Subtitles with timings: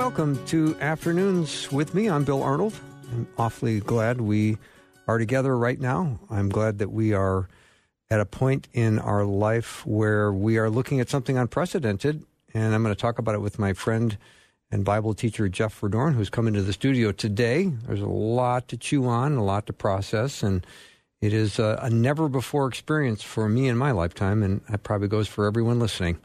[0.00, 2.08] Welcome to Afternoons with me.
[2.08, 2.72] I'm Bill Arnold.
[3.12, 4.56] I'm awfully glad we
[5.06, 6.18] are together right now.
[6.30, 7.48] I'm glad that we are
[8.08, 12.24] at a point in our life where we are looking at something unprecedented.
[12.54, 14.16] And I'm going to talk about it with my friend
[14.70, 17.66] and Bible teacher, Jeff Verdoorn, who's come into the studio today.
[17.66, 20.42] There's a lot to chew on, a lot to process.
[20.42, 20.66] And
[21.20, 24.42] it is a, a never before experience for me in my lifetime.
[24.42, 26.16] And that probably goes for everyone listening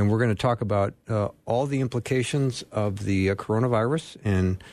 [0.00, 4.64] and we're going to talk about uh, all the implications of the uh, coronavirus and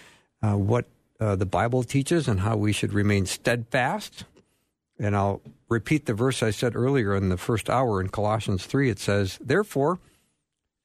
[0.41, 0.85] uh, what
[1.19, 4.23] uh, the Bible teaches and how we should remain steadfast.
[4.97, 8.89] And I'll repeat the verse I said earlier in the first hour in Colossians 3.
[8.89, 9.99] It says, Therefore,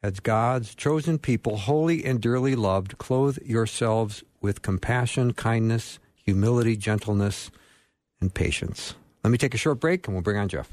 [0.02, 7.52] as God's chosen people, holy and dearly loved, clothe yourselves with compassion, kindness, humility, gentleness,
[8.20, 8.96] and patience.
[9.23, 10.68] Let me take a short break and we'll bring on Jeff.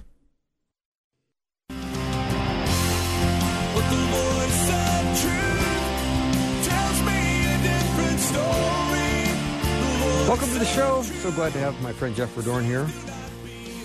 [10.29, 11.01] Welcome to the show.
[11.01, 12.87] So glad to have my friend Jeff Verdoorn here.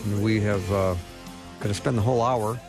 [0.04, 0.94] And we have uh,
[1.58, 2.60] going to spend the whole hour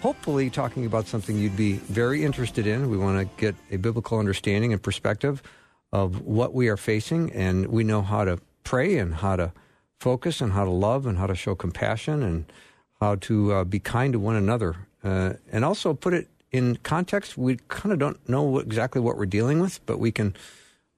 [0.00, 2.88] hopefully talking about something you'd be very interested in.
[2.88, 5.42] We want to get a biblical understanding and perspective
[5.90, 9.52] of what we are facing, and we know how to pray and how to
[9.98, 12.44] focus and how to love and how to show compassion and
[13.00, 14.86] how to uh, be kind to one another.
[15.02, 17.36] Uh, and also put it in context.
[17.36, 20.36] We kind of don't know what, exactly what we're dealing with, but we can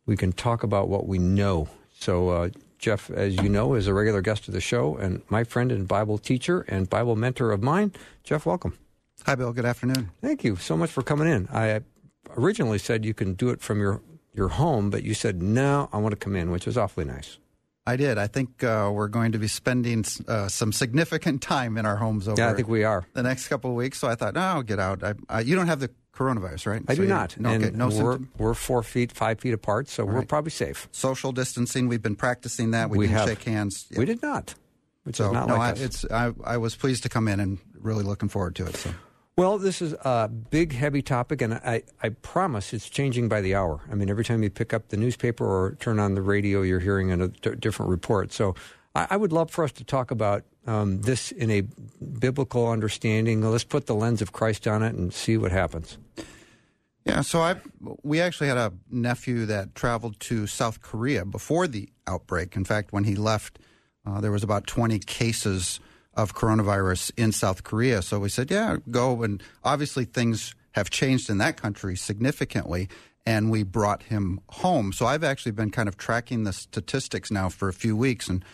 [0.04, 1.68] we can talk about what we know
[1.98, 5.42] so, uh, Jeff, as you know, is a regular guest of the show and my
[5.42, 7.92] friend and Bible teacher and Bible mentor of mine.
[8.22, 8.78] Jeff, welcome.
[9.26, 9.52] Hi, Bill.
[9.52, 10.10] Good afternoon.
[10.22, 11.48] Thank you so much for coming in.
[11.52, 11.80] I
[12.36, 14.00] originally said you can do it from your,
[14.32, 17.38] your home, but you said, no, I want to come in, which was awfully nice.
[17.88, 18.18] I did.
[18.18, 22.28] I think uh, we're going to be spending uh, some significant time in our homes
[22.28, 22.38] over.
[22.38, 23.98] Yeah, I think we are the next couple of weeks.
[23.98, 25.02] So I thought, no, I'll get out.
[25.02, 26.82] I, I, you don't have the coronavirus, right?
[26.86, 27.40] I so do not.
[27.40, 30.86] No, okay, no we're, we're, four feet, five feet apart, so we're probably safe.
[30.92, 32.90] Social distancing, we've been practicing that.
[32.90, 33.28] We, we didn't have.
[33.28, 33.86] shake hands.
[33.96, 34.54] We did not.
[35.04, 37.40] Which so, is not no, like I, It's, I, I was pleased to come in
[37.40, 38.76] and really looking forward to it.
[38.76, 38.90] So.
[39.38, 43.54] Well, this is a big, heavy topic, and I, I promise it's changing by the
[43.54, 43.80] hour.
[43.88, 46.80] I mean, every time you pick up the newspaper or turn on the radio, you're
[46.80, 48.32] hearing a different report.
[48.32, 48.56] So
[48.96, 51.62] I, I would love for us to talk about um, this in a
[52.18, 53.40] biblical understanding.
[53.40, 55.98] Let's put the lens of Christ on it and see what happens.
[57.04, 57.54] Yeah, so I
[58.02, 62.56] we actually had a nephew that traveled to South Korea before the outbreak.
[62.56, 63.60] In fact, when he left,
[64.04, 65.78] uh, there was about 20 cases
[66.18, 68.02] of coronavirus in South Korea.
[68.02, 69.22] So we said, yeah, go.
[69.22, 72.88] And obviously, things have changed in that country significantly.
[73.24, 74.92] And we brought him home.
[74.92, 78.44] So I've actually been kind of tracking the statistics now for a few weeks and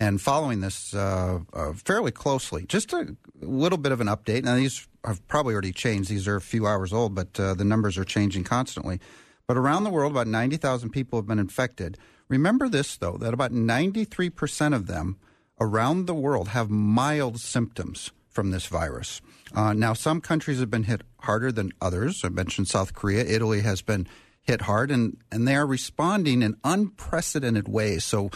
[0.00, 2.64] and following this uh, uh, fairly closely.
[2.66, 4.44] Just a little bit of an update.
[4.44, 6.08] Now these have probably already changed.
[6.08, 9.00] These are a few hours old, but uh, the numbers are changing constantly.
[9.48, 11.98] But around the world, about 90,000 people have been infected.
[12.28, 15.16] Remember this, though, that about 93% of them
[15.60, 19.20] around the world have mild symptoms from this virus.
[19.54, 22.22] Uh, now, some countries have been hit harder than others.
[22.24, 23.24] I mentioned South Korea.
[23.24, 24.06] Italy has been
[24.42, 28.04] hit hard, and, and they are responding in unprecedented ways.
[28.04, 28.30] So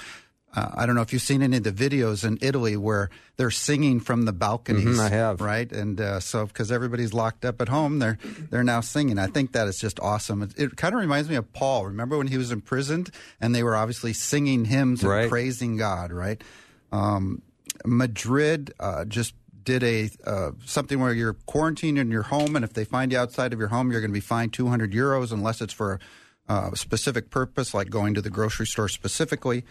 [0.55, 3.51] uh, I don't know if you've seen any of the videos in Italy where they're
[3.51, 4.85] singing from the balconies.
[4.85, 5.71] Mm-hmm, I have, right?
[5.73, 8.19] And uh, so because everybody's locked up at home, they're
[8.51, 9.19] they're now singing.
[9.19, 10.43] I think that is just awesome.
[10.43, 11.87] It, it kind of reminds me of Paul.
[11.87, 15.23] Remember when he was imprisoned and they were obviously singing hymns right.
[15.23, 16.43] and praising God, right?
[16.93, 17.43] Um,
[17.85, 22.75] Madrid uh, just did a uh, something where you're quarantined in your home, and if
[22.75, 25.61] they find you outside of your home, you're going to be fined 200 euros unless
[25.61, 25.99] it's for
[26.49, 29.65] a specific purpose, like going to the grocery store specifically.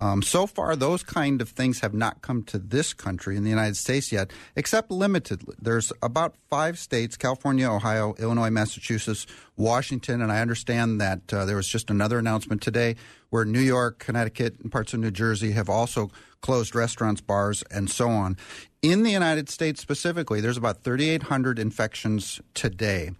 [0.00, 3.50] Um, so far, those kind of things have not come to this country in the
[3.50, 5.54] United States yet, except limitedly.
[5.60, 9.26] There's about five states California, Ohio, Illinois, Massachusetts,
[9.56, 12.94] Washington, and I understand that uh, there was just another announcement today
[13.30, 17.90] where New York, Connecticut, and parts of New Jersey have also closed restaurants, bars, and
[17.90, 18.38] so on.
[18.82, 23.10] In the United States specifically, there's about 3,800 infections today.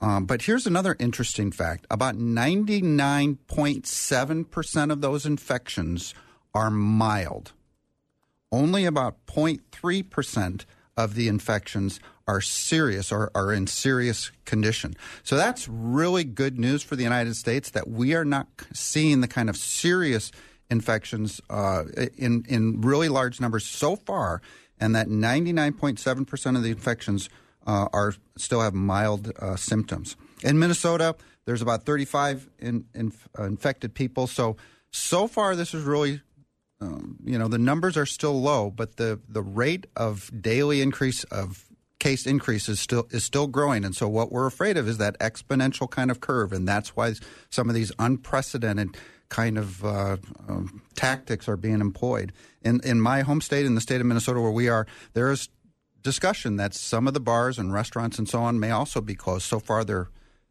[0.00, 6.12] Um, but here's another interesting fact about 99.7% of those infections
[6.54, 7.52] are mild.
[8.52, 10.64] Only about 0.3%
[10.96, 14.94] of the infections are serious or are in serious condition.
[15.22, 19.28] So that's really good news for the United States that we are not seeing the
[19.28, 20.30] kind of serious
[20.74, 21.84] infections uh,
[22.16, 24.42] in, in really large numbers so far,
[24.78, 27.30] and that 99.7% of the infections
[27.66, 30.16] uh, are still have mild uh, symptoms.
[30.42, 31.16] In Minnesota,
[31.46, 34.26] there's about 35 in, in, uh, infected people.
[34.26, 34.56] So
[34.90, 36.20] so far, this is really,
[36.80, 41.24] um, you know, the numbers are still low, but the the rate of daily increase
[41.24, 41.64] of
[41.98, 45.18] case increase is still is still growing, and so what we're afraid of is that
[45.18, 47.14] exponential kind of curve, and that's why
[47.50, 48.96] some of these unprecedented
[49.28, 50.16] kind of uh,
[50.48, 52.32] um, tactics are being employed.
[52.62, 55.48] In in my home state, in the state of Minnesota, where we are, there is
[56.02, 59.44] discussion that some of the bars and restaurants and so on may also be closed.
[59.44, 60.08] So far, they're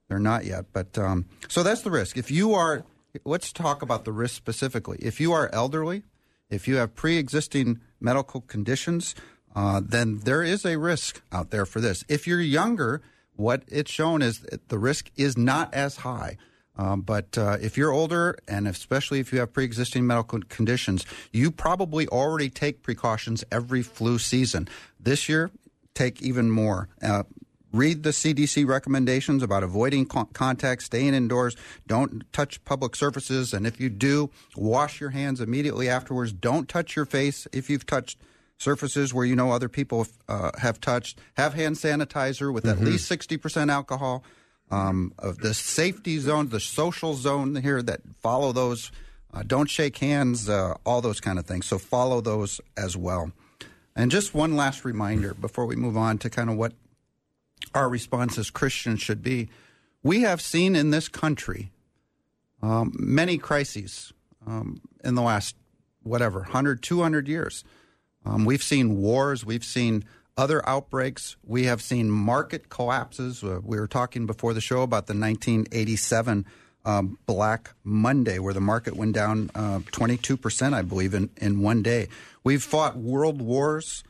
[0.09, 2.17] they're not yet, but um, so that's the risk.
[2.17, 2.83] If you are,
[3.23, 4.97] let's talk about the risk specifically.
[5.01, 6.03] If you are elderly,
[6.49, 9.15] if you have pre-existing medical conditions,
[9.55, 12.03] uh, then there is a risk out there for this.
[12.09, 13.01] If you're younger,
[13.35, 16.37] what it's shown is the risk is not as high.
[16.75, 21.05] Um, but uh, if you're older, and especially if you have pre existing medical conditions,
[21.31, 24.67] you probably already take precautions every flu season.
[24.99, 25.51] This year,
[25.93, 26.89] take even more.
[27.01, 27.23] Uh,
[27.71, 31.55] read the CDC recommendations about avoiding contact, staying indoors,
[31.87, 36.31] don't touch public surfaces, and if you do, wash your hands immediately afterwards.
[36.31, 38.19] Don't touch your face if you've touched
[38.57, 41.19] surfaces where you know other people uh, have touched.
[41.35, 42.81] Have hand sanitizer with mm-hmm.
[42.81, 44.23] at least 60% alcohol.
[44.73, 48.91] Um, of the safety zone, the social zone here that follow those.
[49.31, 51.67] Uh, don't shake hands, uh, all those kind of things.
[51.67, 53.31] So follow those as well.
[53.95, 56.73] And just one last reminder before we move on to kind of what
[57.75, 59.47] our response as Christians should be.
[60.01, 61.71] We have seen in this country
[62.63, 64.11] um, many crises
[64.47, 65.55] um, in the last,
[66.01, 67.63] whatever, 100, 200 years.
[68.25, 70.03] Um, we've seen wars, we've seen
[70.37, 73.43] other outbreaks, we have seen market collapses.
[73.43, 76.45] Uh, we were talking before the show about the 1987
[76.85, 81.81] um, Black Monday, where the market went down uh, 22%, I believe, in, in one
[81.81, 82.09] day.
[82.43, 84.03] We've fought world wars.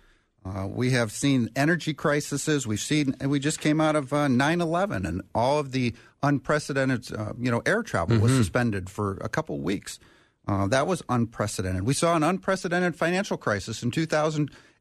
[0.45, 2.65] Uh, we have seen energy crises.
[2.65, 5.93] We've seen, and we just came out of uh, 9 11, and all of the
[6.21, 8.23] unprecedented, uh, you know, air travel mm-hmm.
[8.23, 9.99] was suspended for a couple weeks.
[10.47, 11.83] Uh, that was unprecedented.
[11.83, 13.91] We saw an unprecedented financial crisis in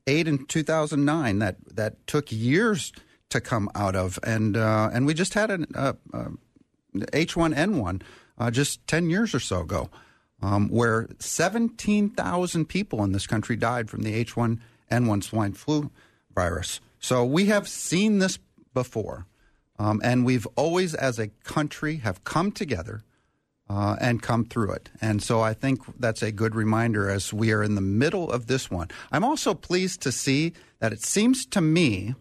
[0.06, 2.92] 2008 and 2009 that that took years
[3.30, 6.28] to come out of, and uh, and we just had an uh, uh
[6.94, 8.02] H1N1
[8.38, 9.88] uh, just 10 years or so ago,
[10.42, 15.90] um, where 17,000 people in this country died from the H1N1 swine flu
[16.34, 16.80] virus.
[16.98, 18.38] So we have seen this
[18.74, 19.26] before,
[19.78, 23.02] um, and we've always, as a country, have come together
[23.72, 24.90] uh, and come through it.
[25.00, 28.46] And so I think that's a good reminder as we are in the middle of
[28.46, 28.88] this one.
[29.10, 32.14] I'm also pleased to see that it seems to me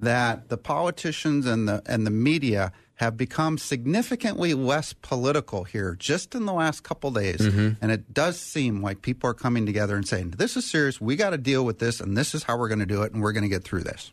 [0.00, 6.34] that the politicians and the and the media have become significantly less political here just
[6.34, 7.38] in the last couple days.
[7.38, 7.74] Mm-hmm.
[7.80, 11.00] And it does seem like people are coming together and saying, this is serious.
[11.00, 13.12] We got to deal with this, and this is how we're going to do it,
[13.12, 14.10] and we're going to get through this.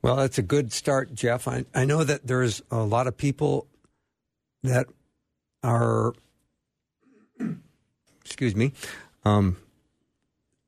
[0.00, 1.48] Well, that's a good start, Jeff.
[1.48, 3.66] I, I know that there's a lot of people
[4.62, 4.86] that
[5.62, 6.14] are,
[8.24, 8.72] excuse me,
[9.24, 9.56] um,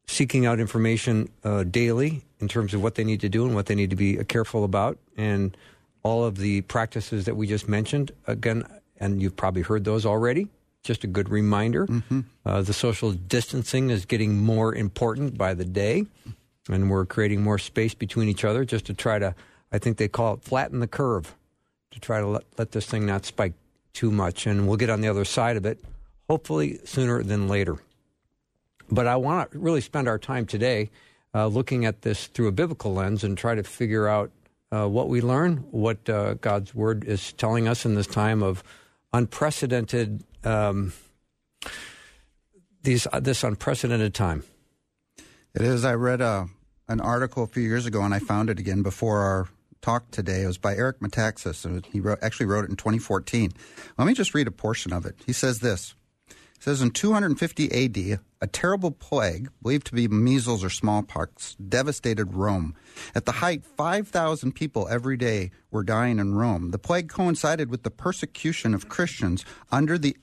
[0.07, 3.67] seeking out information uh, daily in terms of what they need to do and what
[3.67, 5.57] they need to be careful about, and
[6.03, 8.11] all of the practices that we just mentioned.
[8.27, 8.65] Again,
[8.99, 10.49] and you've probably heard those already.
[10.83, 11.87] Just a good reminder.
[11.87, 12.21] Mm-hmm.
[12.45, 16.07] Uh, the social distancing is getting more important by the day,
[16.71, 19.35] and we're creating more space between each other just to try to,
[19.71, 21.37] I think they call it flatten the curve,
[21.91, 23.53] to try to let, let this thing not spike
[23.93, 25.81] too much, and we'll get on the other side of it,
[26.29, 27.77] hopefully sooner than later.
[28.91, 30.91] But I want to really spend our time today
[31.35, 34.31] uh, looking at this through a biblical lens and try to figure out
[34.73, 38.63] uh, what we learn, what uh, God's Word is telling us in this time of
[39.13, 40.93] unprecedented, um,
[42.83, 44.45] these uh, this unprecedented time.
[45.55, 45.85] It is.
[45.85, 46.47] I read a, uh,
[46.89, 49.49] an article a few years ago, and I found it again before our
[49.81, 50.43] talk today.
[50.43, 51.65] It was by Eric Metaxas.
[51.65, 53.53] And he wrote, actually wrote it in 2014.
[53.99, 55.17] Let me just read a portion of it.
[55.27, 55.95] He says this.
[56.29, 62.35] He says in 250 AD, a terrible plague, believed to be measles or smallpox, devastated
[62.35, 62.75] Rome.
[63.15, 66.71] At the height, 5,000 people every day were dying in Rome.
[66.71, 70.17] The plague coincided with the persecution of Christians under the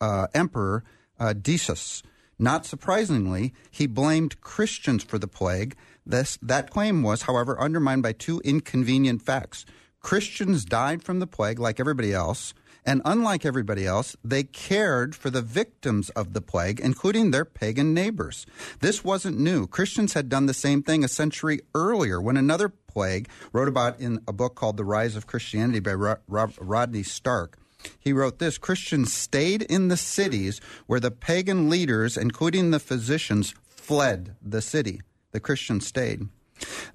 [0.00, 0.82] uh, emperor
[1.18, 2.02] uh, Decius.
[2.38, 8.12] Not surprisingly, he blamed Christians for the plague this, that claim was, however, undermined by
[8.12, 9.64] two inconvenient facts.
[10.00, 12.52] Christians died from the plague like everybody else,
[12.84, 17.94] and unlike everybody else, they cared for the victims of the plague, including their pagan
[17.94, 18.44] neighbors.
[18.80, 19.66] This wasn't new.
[19.66, 24.20] Christians had done the same thing a century earlier when another plague, wrote about in
[24.28, 25.94] a book called The Rise of Christianity by
[26.28, 27.58] Rodney Stark.
[27.98, 33.54] He wrote this Christians stayed in the cities where the pagan leaders, including the physicians,
[33.68, 35.00] fled the city
[35.34, 36.28] the Christian stayed.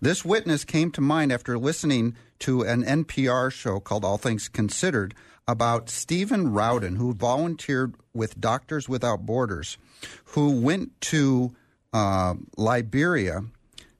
[0.02, 5.14] This witness came to mind after listening to an NPR show called All Things Considered
[5.46, 9.78] about Stephen Rowden, who volunteered with Doctors Without Borders,
[10.26, 11.54] who went to
[11.92, 13.42] uh, Liberia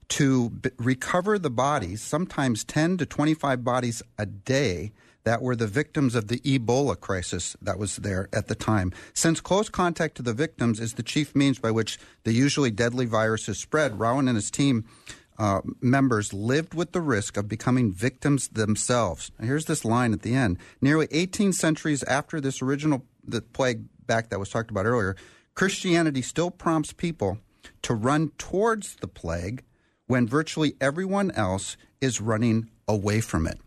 [0.08, 4.92] to b- recover the bodies, sometimes 10 to 25 bodies a day
[5.30, 8.92] that were the victims of the Ebola crisis that was there at the time.
[9.14, 13.06] Since close contact to the victims is the chief means by which the usually deadly
[13.06, 14.86] virus is spread, Rowan and his team
[15.38, 19.30] uh, members lived with the risk of becoming victims themselves.
[19.40, 20.58] Here's this line at the end.
[20.80, 25.14] Nearly 18 centuries after this original the plague back that was talked about earlier,
[25.54, 27.38] Christianity still prompts people
[27.82, 29.62] to run towards the plague
[30.08, 33.60] when virtually everyone else is running away from it.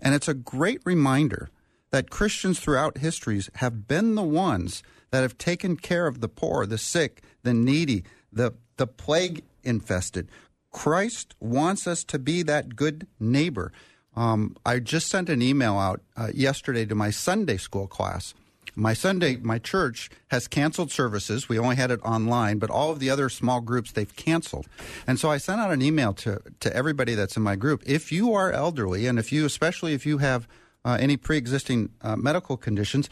[0.00, 1.50] And it's a great reminder
[1.90, 6.66] that Christians throughout histories have been the ones that have taken care of the poor,
[6.66, 10.28] the sick, the needy, the, the plague infested.
[10.70, 13.72] Christ wants us to be that good neighbor.
[14.14, 18.34] Um, I just sent an email out uh, yesterday to my Sunday school class.
[18.78, 21.48] My Sunday, my church has canceled services.
[21.48, 24.68] We only had it online, but all of the other small groups they've canceled.
[25.04, 27.82] And so I sent out an email to to everybody that's in my group.
[27.84, 30.46] If you are elderly, and if you, especially if you have
[30.84, 33.10] uh, any pre-existing uh, medical conditions,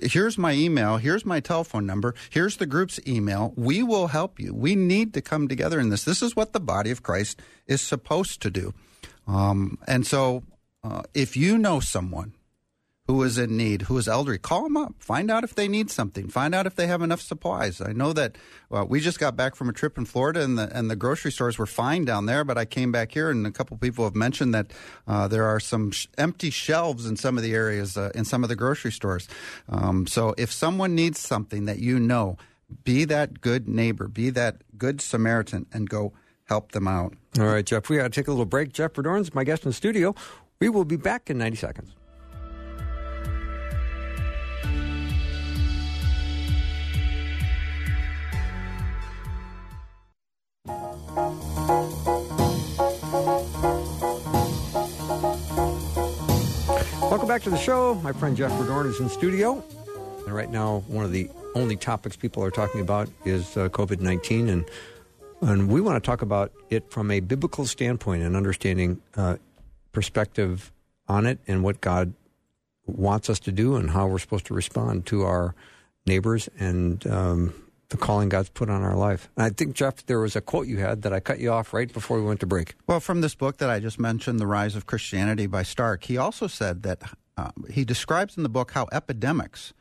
[0.00, 3.52] here's my email, here's my telephone number, here's the group's email.
[3.56, 4.54] We will help you.
[4.54, 6.04] We need to come together in this.
[6.04, 8.74] This is what the body of Christ is supposed to do.
[9.26, 10.44] Um, and so,
[10.84, 12.34] uh, if you know someone
[13.10, 14.94] who is in need, who is elderly, call them up.
[15.00, 16.28] Find out if they need something.
[16.28, 17.80] Find out if they have enough supplies.
[17.80, 18.36] I know that
[18.68, 21.32] well, we just got back from a trip in Florida, and the and the grocery
[21.32, 22.44] stores were fine down there.
[22.44, 24.72] But I came back here, and a couple people have mentioned that
[25.08, 28.44] uh, there are some sh- empty shelves in some of the areas uh, in some
[28.44, 29.26] of the grocery stores.
[29.68, 32.36] Um, so if someone needs something that you know,
[32.84, 36.12] be that good neighbor, be that good Samaritan, and go
[36.44, 37.14] help them out.
[37.40, 37.88] All right, Jeff.
[37.88, 38.72] We got to take a little break.
[38.72, 40.14] Jeff Verdoorn's my guest in the studio.
[40.60, 41.90] We will be back in ninety seconds.
[57.30, 57.94] Back to the show.
[58.02, 59.62] My friend Jeff Verdoorn is in studio.
[60.26, 64.00] And right now, one of the only topics people are talking about is uh, COVID
[64.00, 64.48] 19.
[64.48, 64.64] And,
[65.40, 69.36] and we want to talk about it from a biblical standpoint and understanding uh,
[69.92, 70.72] perspective
[71.06, 72.14] on it and what God
[72.88, 75.54] wants us to do and how we're supposed to respond to our
[76.06, 77.54] neighbors and um,
[77.90, 79.28] the calling God's put on our life.
[79.36, 81.72] And I think, Jeff, there was a quote you had that I cut you off
[81.72, 82.74] right before we went to break.
[82.88, 86.16] Well, from this book that I just mentioned, The Rise of Christianity by Stark, he
[86.16, 87.02] also said that
[87.40, 89.72] uh, he describes in the book how epidemics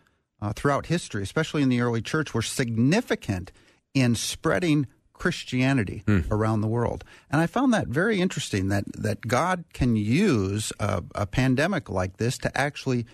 [0.42, 3.52] uh, throughout history, especially in the early church, were significant
[3.94, 6.22] in spreading Christianity hmm.
[6.32, 7.04] around the world.
[7.30, 12.18] And I found that very interesting that, that God can use a, a pandemic like
[12.18, 13.06] this to actually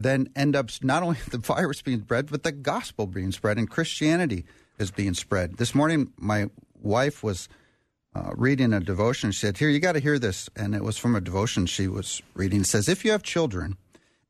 [0.00, 3.70] then end up not only the virus being spread, but the gospel being spread and
[3.70, 4.44] Christianity
[4.78, 5.58] is being spread.
[5.58, 6.50] This morning, my
[6.82, 7.48] wife was
[8.16, 9.30] uh, reading a devotion.
[9.30, 10.48] She said, Here, you got to hear this.
[10.56, 12.62] And it was from a devotion she was reading.
[12.62, 13.76] It says, If you have children,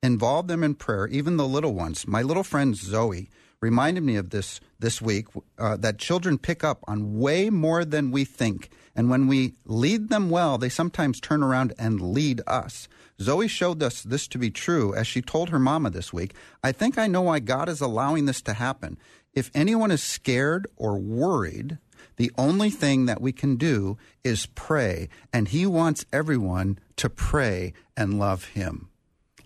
[0.05, 2.07] involve them in prayer, even the little ones.
[2.07, 3.31] My little friend Zoe
[3.61, 5.27] reminded me of this this week
[5.59, 8.71] uh, that children pick up on way more than we think.
[8.95, 12.87] And when we lead them well, they sometimes turn around and lead us.
[13.21, 16.35] Zoe showed us this to be true as she told her mama this week.
[16.63, 18.99] I think I know why God is allowing this to happen.
[19.33, 21.79] If anyone is scared or worried,
[22.17, 27.73] the only thing that we can do is pray, and He wants everyone to pray
[27.97, 28.91] and love Him.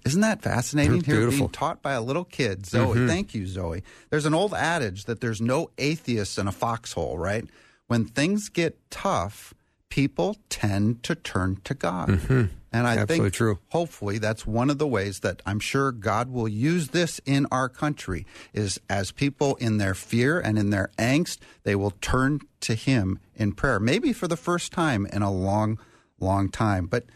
[0.05, 1.02] Isn't that fascinating?
[1.02, 2.97] Here being taught by a little kid, Zoe.
[2.97, 3.07] Mm-hmm.
[3.07, 3.83] Thank you, Zoe.
[4.11, 7.45] There's an old adage that there's no atheists in a foxhole, right?
[7.87, 9.55] When things get tough,
[9.88, 12.09] people tend to turn to God.
[12.09, 12.45] Mm-hmm.
[12.71, 13.59] And I Absolutely think true.
[13.69, 17.69] hopefully that's one of the ways that I'm sure God will use this in our
[17.69, 22.75] country is as people in their fear and in their angst, they will turn to
[22.75, 23.81] him in prayer.
[23.81, 25.78] Maybe for the first time in a long,
[26.21, 26.87] long time.
[26.87, 27.07] But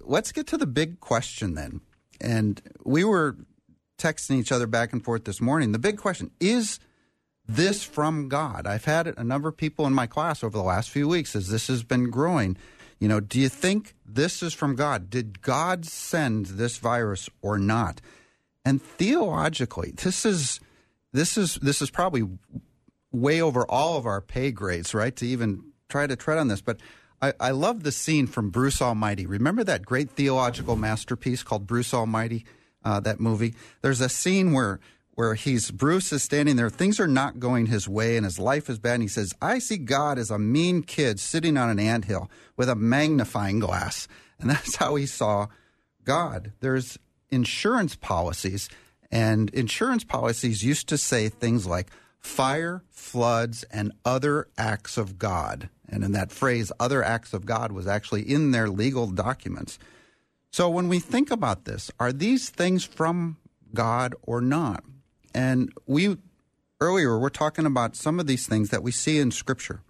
[0.00, 1.82] let's get to the big question then.
[2.20, 3.36] And we were
[3.98, 5.72] texting each other back and forth this morning.
[5.72, 6.80] The big question is
[7.46, 8.66] this from God?
[8.66, 11.48] I've had a number of people in my class over the last few weeks as
[11.48, 12.56] this has been growing.
[12.98, 15.10] You know, do you think this is from God?
[15.10, 18.00] Did God send this virus or not?
[18.64, 20.60] And theologically, this is
[21.12, 22.28] this is this is probably
[23.10, 25.16] way over all of our pay grades, right?
[25.16, 26.78] To even try to tread on this, but
[27.22, 29.26] I, I love the scene from Bruce Almighty.
[29.26, 32.44] Remember that great theological masterpiece called Bruce Almighty?
[32.82, 33.54] Uh, that movie.
[33.82, 34.80] There's a scene where
[35.14, 36.70] where he's Bruce is standing there.
[36.70, 38.94] Things are not going his way, and his life is bad.
[38.94, 42.70] And he says, "I see God as a mean kid sitting on an anthill with
[42.70, 44.08] a magnifying glass,"
[44.38, 45.48] and that's how he saw
[46.04, 46.52] God.
[46.60, 46.98] There's
[47.30, 48.70] insurance policies,
[49.10, 51.88] and insurance policies used to say things like,
[52.20, 55.68] fire, floods, and other acts of God.
[55.88, 59.78] And in that phrase, other acts of God was actually in their legal documents.
[60.52, 63.38] So when we think about this, are these things from
[63.74, 64.84] God or not?
[65.34, 66.16] And we
[66.80, 69.80] earlier we're talking about some of these things that we see in Scripture.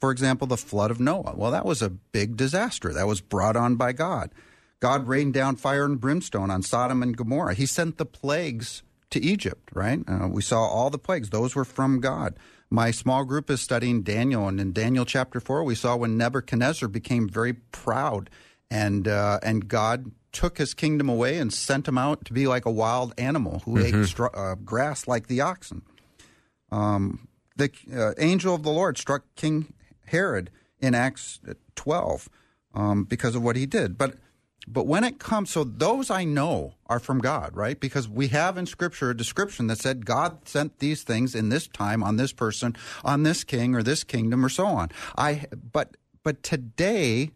[0.00, 1.34] For example, the flood of Noah.
[1.36, 4.32] Well, that was a big disaster that was brought on by God.
[4.80, 7.54] God rained down fire and brimstone on Sodom and Gomorrah.
[7.54, 10.00] He sent the plagues to Egypt, right?
[10.08, 12.36] Uh, we saw all the plagues, those were from God.
[12.70, 16.88] My small group is studying Daniel, and in Daniel chapter 4, we saw when Nebuchadnezzar
[16.88, 18.30] became very proud
[18.70, 22.64] and, uh, and God took his kingdom away and sent him out to be like
[22.64, 24.02] a wild animal who mm-hmm.
[24.02, 25.82] ate str- uh, grass like the oxen.
[26.70, 29.74] Um, the uh, angel of the Lord struck King
[30.06, 30.50] Herod
[30.80, 31.40] in Acts
[31.76, 32.30] 12
[32.74, 33.98] um, because of what he did.
[33.98, 34.14] But
[34.66, 37.78] but when it comes, so those I know are from God, right?
[37.78, 41.66] Because we have in Scripture a description that said God sent these things in this
[41.66, 44.90] time on this person, on this king or this kingdom or so on.
[45.16, 47.30] I but but today,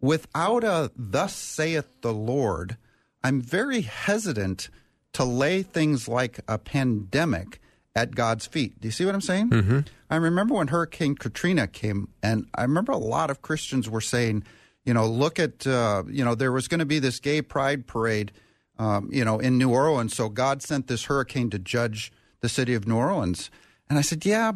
[0.00, 2.76] without a "Thus saith the Lord,"
[3.24, 4.68] I'm very hesitant
[5.14, 7.60] to lay things like a pandemic
[7.94, 8.80] at God's feet.
[8.80, 9.50] Do you see what I'm saying?
[9.50, 9.80] Mm-hmm.
[10.10, 14.44] I remember when Hurricane Katrina came, and I remember a lot of Christians were saying
[14.84, 17.86] you know, look at, uh, you know, there was going to be this gay pride
[17.86, 18.32] parade,
[18.78, 20.16] um, you know, in New Orleans.
[20.16, 23.50] So God sent this hurricane to judge the city of New Orleans.
[23.88, 24.52] And I said, yeah,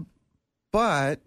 [0.72, 1.20] but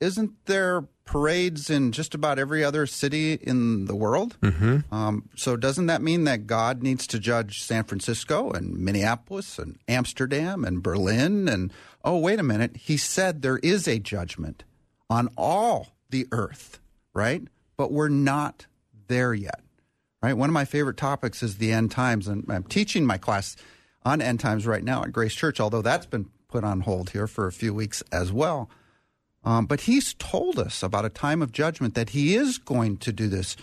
[0.00, 4.36] isn't there parades in just about every other city in the world?
[4.40, 4.94] Mm-hmm.
[4.94, 9.78] Um, so doesn't that mean that God needs to judge San Francisco and Minneapolis and
[9.86, 11.48] Amsterdam and Berlin?
[11.48, 11.72] And
[12.04, 12.76] oh, wait a minute.
[12.76, 14.64] He said there is a judgment
[15.10, 16.80] on all the earth,
[17.14, 17.42] right?
[17.76, 18.66] But we're not
[19.08, 19.60] there yet.
[20.22, 20.36] Right?
[20.36, 23.56] One of my favorite topics is the end times, and I'm teaching my class
[24.04, 27.26] on end times right now at Grace Church, although that's been put on hold here
[27.26, 28.70] for a few weeks as well.
[29.44, 33.12] Um, but he's told us about a time of judgment that he is going to
[33.12, 33.56] do this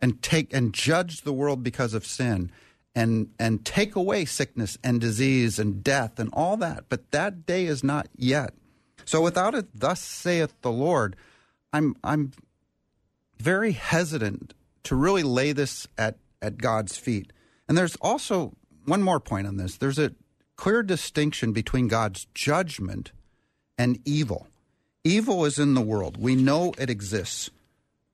[0.00, 2.50] and take and judge the world because of sin
[2.94, 6.84] and and take away sickness and disease and death and all that.
[6.88, 8.54] But that day is not yet.
[9.04, 11.16] So without it, thus saith the Lord,
[11.72, 12.32] I'm I'm
[13.38, 17.32] very hesitant to really lay this at, at God's feet.
[17.68, 20.12] And there's also one more point on this there's a
[20.56, 23.12] clear distinction between God's judgment
[23.76, 24.48] and evil.
[25.04, 26.16] Evil is in the world.
[26.16, 27.50] We know it exists.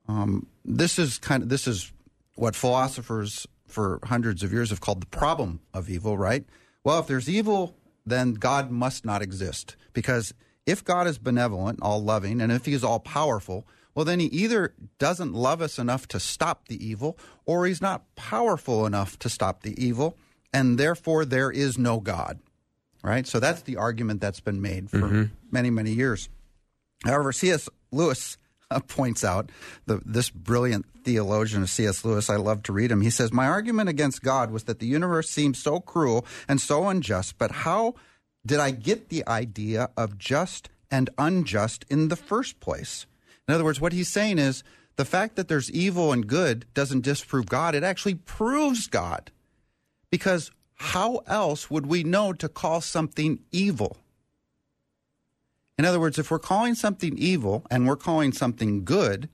[0.09, 1.93] Um, this is kind of this is
[2.35, 6.45] what philosophers for hundreds of years have called the problem of evil, right?
[6.85, 10.35] Well, if there's evil, then God must not exist because
[10.67, 14.27] if God is benevolent, all loving, and if he is all powerful, well, then he
[14.27, 19.29] either doesn't love us enough to stop the evil, or he's not powerful enough to
[19.29, 20.17] stop the evil,
[20.53, 22.39] and therefore there is no God.
[23.03, 23.27] Right?
[23.27, 25.23] So that's the argument that's been made for mm-hmm.
[25.51, 26.29] many, many years.
[27.05, 27.69] However, C.S.
[27.91, 28.37] Lewis
[28.89, 29.51] points out
[29.87, 32.05] the, this brilliant theologian of C.S.
[32.05, 32.31] Lewis.
[32.31, 33.01] I love to read him.
[33.01, 36.89] He says, My argument against God was that the universe seems so cruel and so
[36.89, 37.95] unjust, but how
[38.47, 43.07] did I get the idea of just and unjust in the first place?
[43.49, 44.63] In other words, what he's saying is
[44.97, 49.31] the fact that there's evil and good doesn't disprove God, it actually proves God.
[50.11, 53.97] Because how else would we know to call something evil?
[55.79, 59.29] In other words, if we're calling something evil and we're calling something good,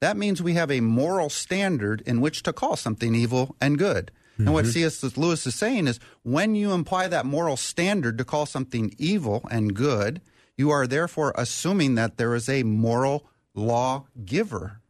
[0.00, 4.10] that means we have a moral standard in which to call something evil and good.
[4.34, 4.42] Mm-hmm.
[4.42, 4.72] And what mm-hmm.
[4.72, 5.16] C.S.
[5.16, 9.74] Lewis is saying is when you imply that moral standard to call something evil and
[9.74, 10.20] good,
[10.56, 14.80] you are therefore assuming that there is a moral lawgiver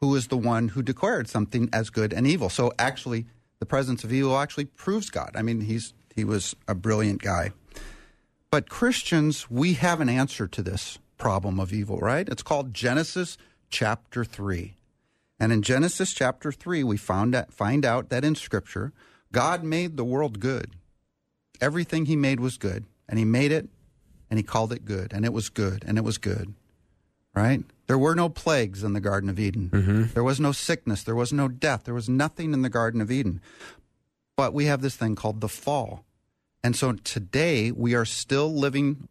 [0.00, 2.50] who is the one who declared something as good and evil.
[2.50, 3.26] So actually,
[3.60, 5.30] the presence of evil actually proves God.
[5.34, 7.52] I mean, he's he was a brilliant guy.
[8.50, 12.28] But Christians, we have an answer to this problem of evil, right?
[12.28, 13.38] It's called Genesis
[13.70, 14.76] chapter 3.
[15.38, 18.92] And in Genesis chapter 3, we found find out that in Scripture,
[19.32, 20.72] God made the world good.
[21.60, 22.84] Everything He made was good.
[23.08, 23.68] And He made it,
[24.30, 25.12] and He called it good.
[25.12, 26.54] And it was good, and it was good
[27.36, 27.62] right?
[27.86, 29.70] There were no plagues in the Garden of Eden.
[29.70, 30.02] Mm-hmm.
[30.14, 31.02] There was no sickness.
[31.02, 31.84] There was no death.
[31.84, 33.40] There was nothing in the Garden of Eden.
[34.36, 36.04] But we have this thing called the fall.
[36.62, 39.08] And so today we are still living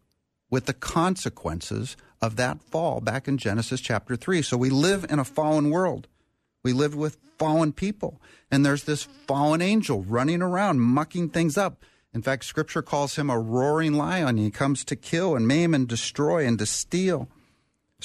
[0.49, 4.41] with the consequences of that fall back in Genesis chapter 3.
[4.41, 6.07] So we live in a fallen world.
[6.63, 8.21] We live with fallen people.
[8.51, 11.83] And there's this fallen angel running around, mucking things up.
[12.13, 14.37] In fact, scripture calls him a roaring lion.
[14.37, 17.29] He comes to kill and maim and destroy and to steal.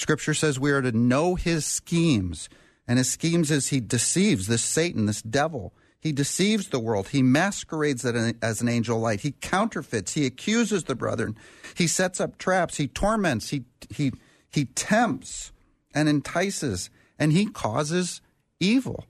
[0.01, 2.49] Scripture says we are to know his schemes.
[2.89, 5.75] And his schemes is he deceives this Satan, this devil.
[6.01, 7.09] He deceives the world.
[7.09, 9.21] He masquerades as an angel of light.
[9.21, 10.15] He counterfeits.
[10.15, 11.37] He accuses the brethren.
[11.77, 12.79] He sets up traps.
[12.79, 13.51] He torments.
[13.51, 14.13] He, he,
[14.51, 15.53] he tempts
[15.95, 18.23] and entices, and he causes
[18.59, 19.05] evil.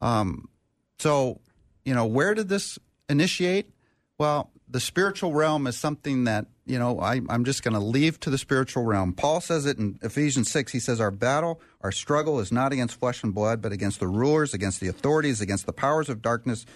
[0.00, 0.48] Um,
[0.98, 1.40] so,
[1.84, 3.70] you know, where did this initiate?
[4.18, 8.18] Well, the spiritual realm is something that you know I, am just going to leave
[8.20, 9.12] to the spiritual realm.
[9.12, 10.72] Paul says it in Ephesians six.
[10.72, 14.08] He says, "Our battle, our struggle, is not against flesh and blood, but against the
[14.08, 16.66] rulers, against the authorities, against the powers of darkness."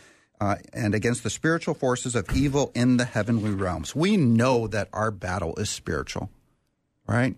[0.43, 3.95] Uh, and against the spiritual forces of evil in the heavenly realms.
[3.95, 6.31] We know that our battle is spiritual,
[7.07, 7.37] right?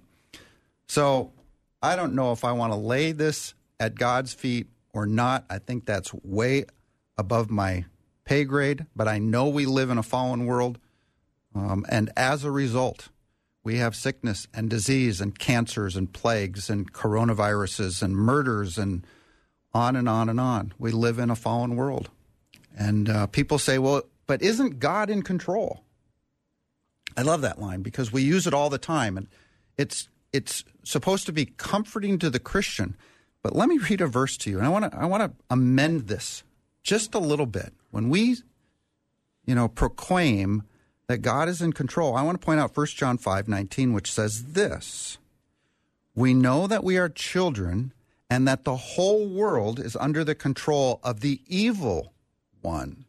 [0.87, 1.33] So
[1.83, 5.45] I don't know if I want to lay this at God's feet or not.
[5.51, 6.67] I think that's way
[7.19, 7.87] above my
[8.25, 10.79] pay grade, but I know we live in a fallen world.
[11.55, 13.09] Um, and as a result,
[13.65, 19.07] we have sickness and disease and cancers and plagues and coronaviruses and murders and
[19.75, 20.73] on and on and on.
[20.79, 22.11] We live in a fallen world.
[22.77, 25.85] And uh, people say, well, but isn't God in control?
[27.17, 29.17] I love that line because we use it all the time.
[29.17, 29.29] And
[29.77, 32.97] it's, it's supposed to be comforting to the Christian.
[33.43, 34.59] But let me read a verse to you.
[34.59, 36.45] And I want to I want to amend this
[36.83, 37.73] just a little bit.
[37.91, 38.37] When we,
[39.45, 40.65] you know, proclaim
[41.09, 44.11] that God is in control, I want to point out 1 John 5 19, which
[44.11, 45.19] says this
[46.15, 47.93] We know that we are children
[48.29, 52.13] and that the whole world is under the control of the evil
[52.63, 53.05] one.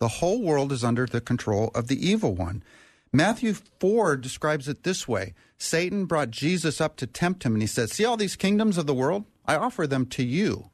[0.00, 2.64] The whole world is under the control of the evil one.
[3.12, 7.68] Matthew 4 describes it this way Satan brought Jesus up to tempt him, and he
[7.68, 9.24] said, See all these kingdoms of the world?
[9.46, 10.71] I offer them to you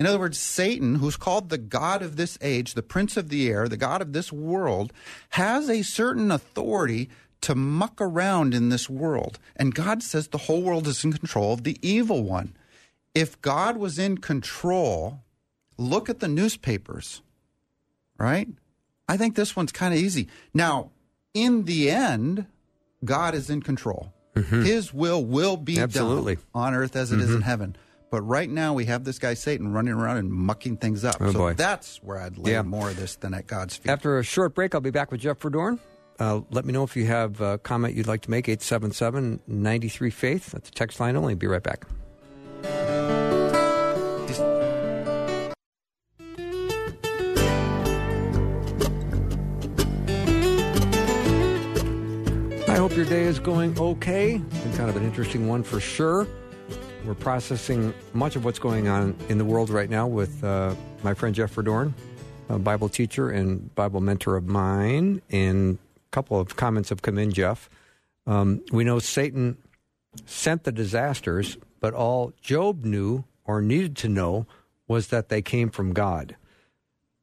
[0.00, 3.48] in other words, Satan, who's called the God of this age, the prince of the
[3.48, 4.92] air, the God of this world,
[5.30, 7.08] has a certain authority
[7.42, 9.38] to muck around in this world.
[9.54, 12.56] And God says the whole world is in control of the evil one.
[13.14, 15.20] If God was in control,
[15.76, 17.22] look at the newspapers,
[18.18, 18.48] right?
[19.08, 20.28] I think this one's kind of easy.
[20.52, 20.90] Now,
[21.34, 22.46] in the end,
[23.04, 24.12] God is in control.
[24.34, 24.62] Mm-hmm.
[24.62, 26.36] His will will be Absolutely.
[26.36, 27.24] done on earth as it mm-hmm.
[27.24, 27.42] is in mm-hmm.
[27.42, 27.76] heaven.
[28.14, 31.16] But right now we have this guy Satan running around and mucking things up.
[31.18, 31.54] Oh, so boy.
[31.54, 32.62] that's where I'd lay yeah.
[32.62, 33.90] more of this than at God's feet.
[33.90, 35.80] After a short break, I'll be back with Jeff Verdoorn.
[36.20, 38.48] Uh, let me know if you have a comment you'd like to make.
[38.48, 40.52] 877 93 Faith.
[40.52, 41.34] That's a text line only.
[41.34, 41.86] Be right back.
[52.68, 54.38] I hope your day is going okay.
[54.38, 56.28] Been kind of an interesting one for sure.
[57.04, 61.12] We're processing much of what's going on in the world right now with uh, my
[61.12, 61.92] friend Jeff Verdoorn,
[62.48, 65.20] a Bible teacher and Bible mentor of mine.
[65.28, 67.68] And a couple of comments have come in, Jeff.
[68.26, 69.58] Um, we know Satan
[70.24, 74.46] sent the disasters, but all Job knew or needed to know
[74.88, 76.36] was that they came from God.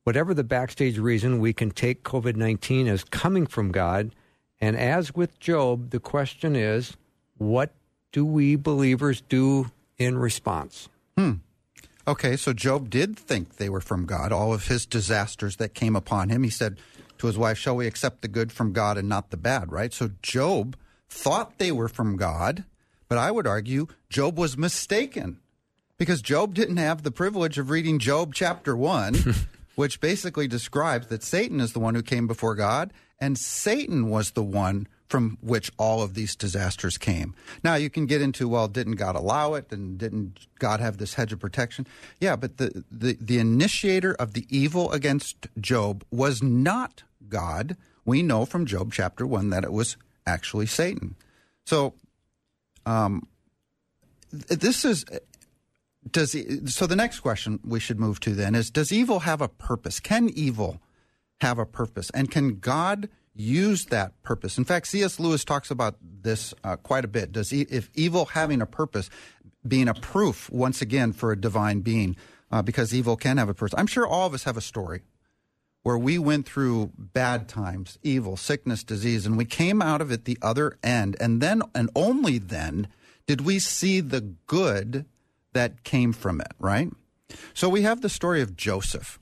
[0.03, 4.13] Whatever the backstage reason, we can take COVID 19 as coming from God.
[4.59, 6.97] And as with Job, the question is
[7.39, 7.73] what
[8.11, 10.89] do we believers do in response?
[11.17, 11.33] Hmm.
[12.07, 15.95] Okay, so Job did think they were from God, all of his disasters that came
[15.95, 16.43] upon him.
[16.43, 16.77] He said
[17.19, 19.93] to his wife, Shall we accept the good from God and not the bad, right?
[19.93, 20.75] So Job
[21.09, 22.63] thought they were from God,
[23.07, 25.39] but I would argue Job was mistaken
[25.97, 29.35] because Job didn't have the privilege of reading Job chapter 1,
[29.75, 34.31] which basically describes that Satan is the one who came before God and Satan was
[34.31, 37.35] the one from which all of these disasters came.
[37.65, 41.15] Now you can get into well, didn't God allow it, and didn't God have this
[41.15, 41.85] hedge of protection?
[42.21, 47.75] Yeah, but the the, the initiator of the evil against Job was not God.
[48.05, 51.15] We know from Job chapter one that it was actually Satan.
[51.65, 51.93] So,
[52.85, 53.27] um,
[54.31, 55.03] this is
[56.09, 56.37] does
[56.73, 56.87] so.
[56.87, 59.99] The next question we should move to then is: Does evil have a purpose?
[59.99, 60.81] Can evil
[61.41, 64.57] have a purpose, and can God use that purpose.
[64.57, 65.19] In fact, C.S.
[65.19, 67.31] Lewis talks about this uh, quite a bit.
[67.31, 69.09] Does e- if evil having a purpose
[69.67, 72.15] being a proof once again for a divine being,
[72.51, 73.75] uh, because evil can have a purpose.
[73.77, 75.01] I'm sure all of us have a story
[75.83, 80.25] where we went through bad times, evil, sickness, disease, and we came out of it
[80.25, 82.87] the other end, and then and only then
[83.25, 85.05] did we see the good
[85.53, 86.51] that came from it.
[86.59, 86.89] Right.
[87.53, 89.19] So we have the story of Joseph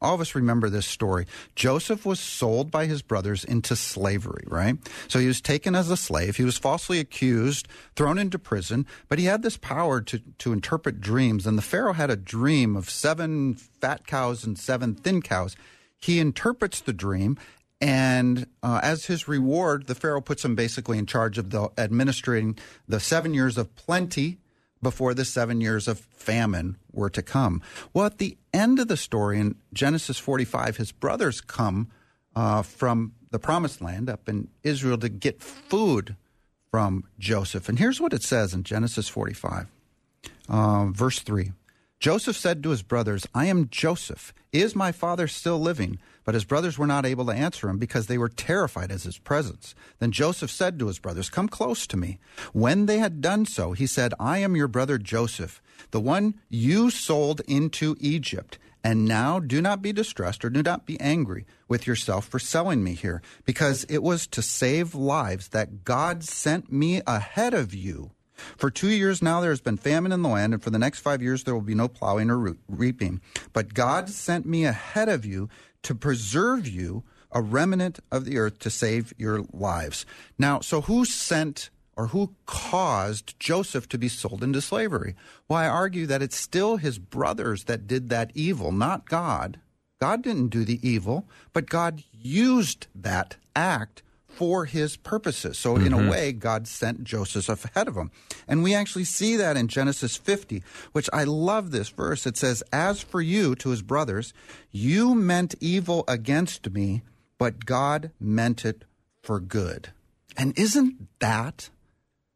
[0.00, 1.26] all of us remember this story.
[1.54, 4.76] Joseph was sold by his brothers into slavery, right?
[5.08, 6.36] So he was taken as a slave.
[6.36, 11.00] He was falsely accused, thrown into prison, but he had this power to, to interpret
[11.00, 11.46] dreams.
[11.46, 15.56] And the Pharaoh had a dream of seven fat cows and seven thin cows.
[15.96, 17.38] He interprets the dream,
[17.80, 22.58] and uh, as his reward, the Pharaoh puts him basically in charge of the administrating
[22.86, 24.38] the seven years of plenty
[24.82, 27.62] before the seven years of famine were to come.
[27.92, 31.90] Well, at the end of the story in Genesis 45, his brothers come
[32.34, 36.16] uh, from the promised land up in Israel to get food
[36.70, 37.68] from Joseph.
[37.68, 39.66] And here's what it says in Genesis 45,
[40.48, 41.52] uh, verse 3.
[42.00, 44.32] Joseph said to his brothers, I am Joseph.
[44.52, 45.98] Is my father still living?
[46.28, 49.16] But his brothers were not able to answer him because they were terrified at his
[49.16, 49.74] presence.
[49.98, 52.18] Then Joseph said to his brothers, Come close to me.
[52.52, 56.90] When they had done so, he said, I am your brother Joseph, the one you
[56.90, 58.58] sold into Egypt.
[58.84, 62.84] And now do not be distressed or do not be angry with yourself for selling
[62.84, 68.10] me here, because it was to save lives that God sent me ahead of you.
[68.56, 71.00] For two years now there has been famine in the land, and for the next
[71.00, 73.20] five years there will be no plowing or reaping.
[73.52, 75.48] But God sent me ahead of you
[75.82, 80.06] to preserve you, a remnant of the earth, to save your lives.
[80.38, 85.16] Now, so who sent or who caused Joseph to be sold into slavery?
[85.48, 89.58] Well, I argue that it's still his brothers that did that evil, not God.
[90.00, 94.02] God didn't do the evil, but God used that act
[94.38, 95.58] for his purposes.
[95.58, 95.86] So, mm-hmm.
[95.86, 96.10] in a mm-hmm.
[96.10, 98.12] way, God sent Joseph ahead of him.
[98.46, 102.24] And we actually see that in Genesis 50, which I love this verse.
[102.24, 104.32] It says, As for you, to his brothers,
[104.70, 107.02] you meant evil against me,
[107.36, 108.84] but God meant it
[109.20, 109.88] for good.
[110.36, 111.70] And isn't that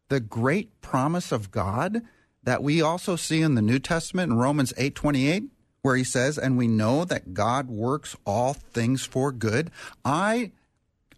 [0.09, 2.03] the great promise of God
[2.43, 5.51] that we also see in the New Testament in Romans 8:28
[5.83, 9.71] where he says and we know that God works all things for good.
[10.05, 10.51] I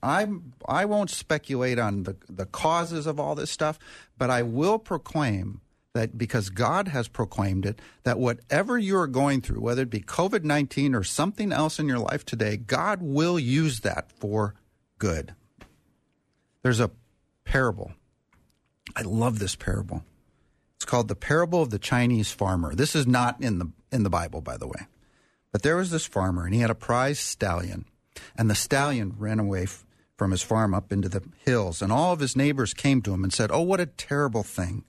[0.05, 0.27] I
[0.69, 3.79] I won't speculate on the the causes of all this stuff,
[4.19, 5.61] but I will proclaim
[5.95, 10.01] that because God has proclaimed it, that whatever you are going through, whether it be
[10.01, 14.55] COVID 19 or something else in your life today, God will use that for
[14.99, 15.35] good.
[16.63, 16.91] There's a
[17.45, 17.93] parable
[18.97, 20.05] I love this parable.
[20.77, 22.75] It's called the parable of the Chinese farmer.
[22.75, 24.87] This is not in the in the Bible, by the way.
[25.53, 27.87] But there was this farmer, and he had a prize stallion,
[28.37, 29.67] and the stallion ran away
[30.17, 33.25] from his farm up into the hills, and all of his neighbors came to him
[33.25, 34.85] and said, "Oh, what a terrible thing!"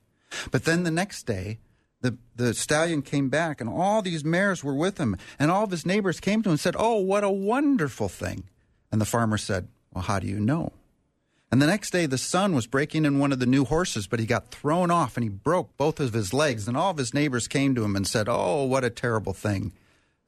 [0.52, 1.60] But then the next day,
[2.02, 5.72] the, the stallion came back, and all these mares were with him, and all of
[5.72, 8.44] his neighbors came to him and said, "Oh, what a wonderful thing!"
[8.92, 10.72] And the farmer said, "Well, how do you know?"
[11.52, 14.20] And the next day, the son was breaking in one of the new horses, but
[14.20, 16.68] he got thrown off and he broke both of his legs.
[16.68, 19.72] And all of his neighbors came to him and said, Oh, what a terrible thing.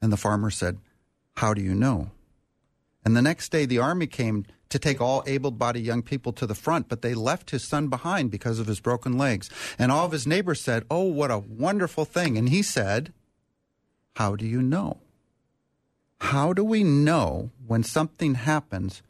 [0.00, 0.78] And the farmer said,
[1.36, 2.12] How do you know?
[3.08, 6.46] And the next day, the army came to take all able bodied young people to
[6.46, 9.48] the front, but they left his son behind because of his broken legs.
[9.78, 12.36] And all of his neighbors said, Oh, what a wonderful thing.
[12.36, 13.14] And he said,
[14.16, 14.98] How do you know?
[16.20, 19.00] How do we know when something happens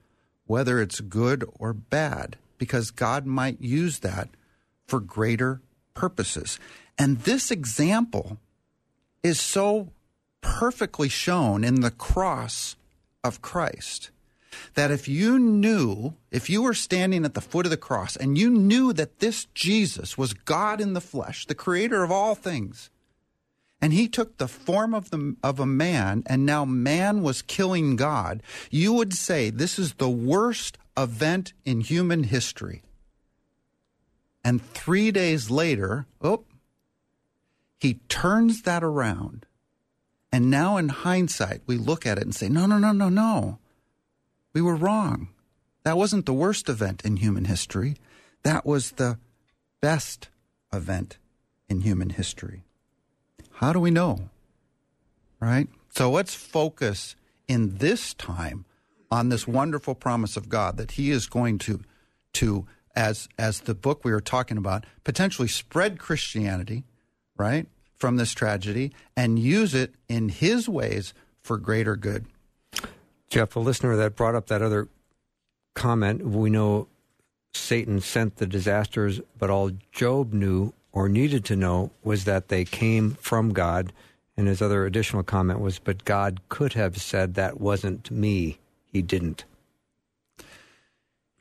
[0.46, 4.28] whether it's good or bad, because God might use that
[4.86, 5.60] for greater
[5.94, 6.60] purposes.
[6.96, 8.38] And this example
[9.24, 9.88] is so
[10.40, 12.76] perfectly shown in the cross
[13.24, 14.10] of Christ
[14.74, 18.38] that if you knew, if you were standing at the foot of the cross and
[18.38, 22.90] you knew that this Jesus was God in the flesh, the creator of all things,
[23.80, 27.94] and he took the form of the of a man and now man was killing
[27.94, 32.82] God, you would say this is the worst event in human history.
[34.42, 36.44] And 3 days later, oh,
[37.78, 39.46] he turns that around.
[40.30, 43.58] And now in hindsight, we look at it and say, no, no, no, no, no.
[44.52, 45.28] We were wrong.
[45.84, 47.96] That wasn't the worst event in human history.
[48.42, 49.18] That was the
[49.80, 50.28] best
[50.72, 51.18] event
[51.68, 52.64] in human history.
[53.52, 54.28] How do we know?
[55.40, 55.68] Right?
[55.90, 58.66] So let's focus in this time
[59.10, 61.80] on this wonderful promise of God that He is going to,
[62.34, 66.84] to as as the book we were talking about, potentially spread Christianity,
[67.36, 67.66] right,
[67.98, 72.26] from this tragedy and use it in His ways for greater good.
[73.28, 74.88] Jeff, a listener that brought up that other
[75.74, 76.88] comment, we know
[77.52, 82.64] Satan sent the disasters, but all Job knew or needed to know was that they
[82.64, 83.92] came from God.
[84.36, 88.58] And his other additional comment was, but God could have said that wasn't me.
[88.86, 89.44] He didn't.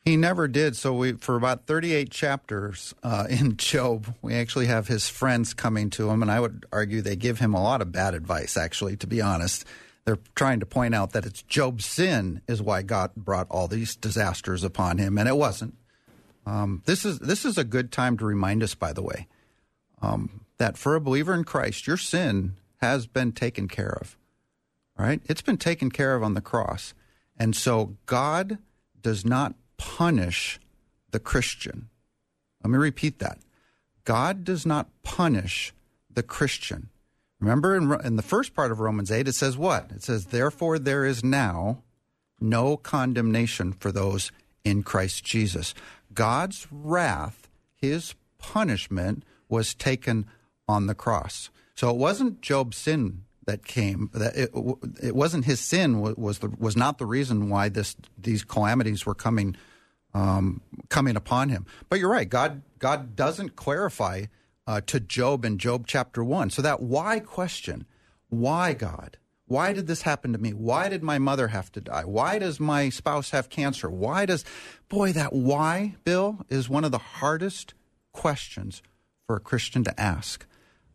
[0.08, 0.78] He never did.
[0.78, 5.90] So we, for about 38 chapters uh, in Job, we actually have his friends coming
[5.90, 8.56] to him, and I would argue they give him a lot of bad advice.
[8.56, 9.66] Actually, to be honest,
[10.06, 13.98] they're trying to point out that it's Job's sin is why God brought all these
[13.98, 15.76] disasters upon him, and it wasn't.
[16.46, 19.28] Um, this is this is a good time to remind us, by the way,
[20.02, 24.18] um, that for a believer in Christ, your sin has been taken care of.
[24.98, 25.20] Right?
[25.26, 26.94] It's been taken care of on the cross.
[27.38, 28.58] And so God
[29.02, 30.60] does not punish
[31.12, 31.90] the Christian.
[32.64, 33.40] Let me repeat that.
[34.04, 35.74] God does not punish
[36.10, 36.90] the Christian.
[37.40, 39.92] Remember in, in the first part of Romans 8, it says what?
[39.92, 41.84] It says, Therefore, there is now
[42.40, 44.32] no condemnation for those
[44.64, 45.74] in Christ Jesus.
[46.14, 50.26] God's wrath, his punishment, was taken
[50.68, 51.50] on the cross.
[51.76, 54.12] So it wasn't Job's sin that came.
[54.14, 54.52] That it,
[55.02, 59.16] it wasn't his sin was the, was not the reason why this these calamities were
[59.16, 59.56] coming
[60.14, 61.66] um, coming upon him.
[61.90, 62.30] But you're right.
[62.30, 64.26] God God doesn't clarify
[64.68, 66.52] uh, to Job in Job chapter one.
[66.52, 67.88] So that why question,
[68.30, 69.18] why God?
[69.48, 70.52] Why did this happen to me?
[70.52, 72.04] Why did my mother have to die?
[72.04, 73.90] Why does my spouse have cancer?
[73.90, 74.44] Why does,
[74.90, 77.74] boy, that why, Bill, is one of the hardest
[78.12, 78.84] questions
[79.26, 80.46] for a Christian to ask.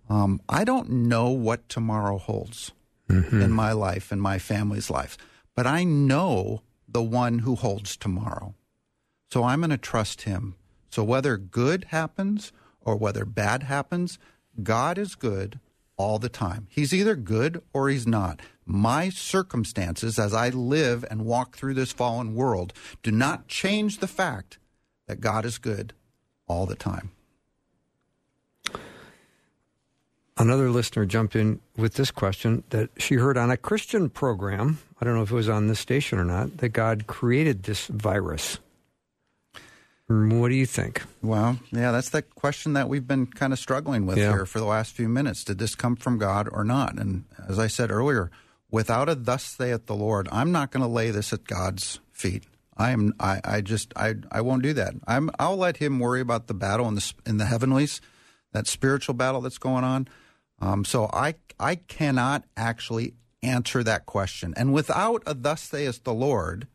[0.09, 2.73] Um, I don't know what tomorrow holds
[3.09, 3.41] mm-hmm.
[3.41, 5.17] in my life and my family's life,
[5.55, 8.55] but I know the one who holds tomorrow.
[9.31, 10.57] So I'm going to trust him.
[10.91, 14.19] So whether good happens or whether bad happens,
[14.63, 15.59] God is good
[15.97, 16.67] all the time.
[16.69, 18.41] He's either good or he's not.
[18.67, 24.07] My circumstances as I live and walk through this fallen world do not change the
[24.07, 24.59] fact
[25.07, 25.95] that God is good
[26.47, 27.13] all the time.
[30.43, 34.81] Another listener jumped in with this question that she heard on a Christian program.
[35.01, 37.87] I don't know if it was on this station or not, that God created this
[37.87, 38.59] virus.
[40.09, 41.05] What do you think?
[41.23, 44.33] Well, yeah, that's the question that we've been kind of struggling with yeah.
[44.33, 45.45] here for the last few minutes.
[45.45, 46.99] Did this come from God or not?
[46.99, 48.33] And as I said earlier,
[48.69, 52.43] without a thus saith the Lord, I'm not going to lay this at God's feet.
[52.77, 53.15] I am.
[53.21, 53.93] I, I just.
[53.95, 54.15] I.
[54.33, 54.95] I won't do that.
[55.07, 55.31] I'm.
[55.39, 58.01] I'll let Him worry about the battle in the in the heavenlies,
[58.51, 60.09] that spiritual battle that's going on.
[60.63, 61.35] Um, so I.
[61.61, 64.53] I cannot actually answer that question.
[64.57, 66.67] And without a thus saith the Lord,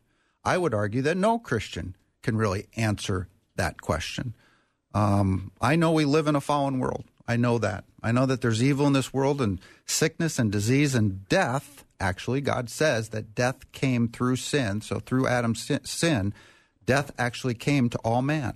[0.42, 4.34] I would argue that no Christian can really answer that question.
[4.94, 7.04] Um, I know we live in a fallen world.
[7.26, 7.84] I know that.
[8.02, 11.84] I know that there's evil in this world and sickness and disease and death.
[12.00, 14.80] Actually, God says that death came through sin.
[14.80, 16.32] So through Adam's sin,
[16.86, 18.54] death actually came to all man.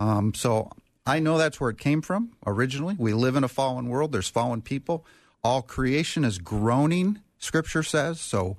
[0.00, 0.70] Um, so
[1.08, 2.94] I know that's where it came from originally.
[2.98, 4.12] We live in a fallen world.
[4.12, 5.06] There's fallen people.
[5.42, 8.20] All creation is groaning, Scripture says.
[8.20, 8.56] So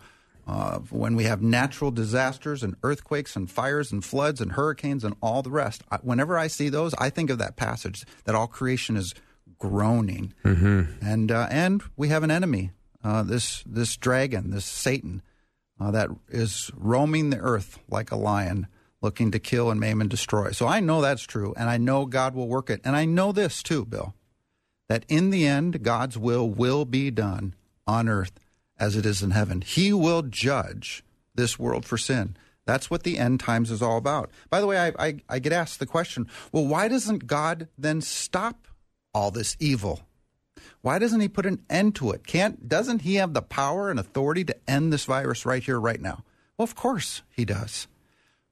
[0.47, 5.15] uh, when we have natural disasters and earthquakes and fires and floods and hurricanes and
[5.21, 8.47] all the rest, I, whenever I see those, I think of that passage that all
[8.47, 9.13] creation is
[9.59, 11.05] groaning, mm-hmm.
[11.05, 12.71] and uh, and we have an enemy,
[13.03, 15.21] uh, this this dragon, this Satan,
[15.79, 18.67] uh, that is roaming the earth like a lion,
[19.01, 20.51] looking to kill and maim and destroy.
[20.51, 23.31] So I know that's true, and I know God will work it, and I know
[23.31, 24.13] this too, Bill,
[24.87, 27.53] that in the end, God's will will be done
[27.87, 28.39] on earth
[28.77, 29.61] as it is in heaven.
[29.61, 31.03] He will judge
[31.35, 32.35] this world for sin.
[32.65, 34.29] That's what the end times is all about.
[34.49, 37.99] By the way, I, I, I, get asked the question well, why doesn't God then
[38.01, 38.67] stop
[39.13, 40.01] all this evil?
[40.81, 42.27] Why doesn't he put an end to it?
[42.27, 45.99] Can't doesn't he have the power and authority to end this virus right here, right
[45.99, 46.23] now?
[46.57, 47.87] Well, of course he does.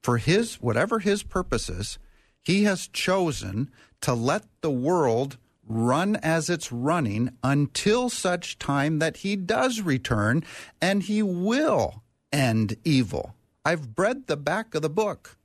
[0.02, 1.98] For his whatever his purposes,
[2.42, 9.18] he has chosen to let the world run as it's running until such time that
[9.18, 10.42] he does return
[10.80, 13.34] and he will end evil.
[13.64, 15.36] I've read the back of the book.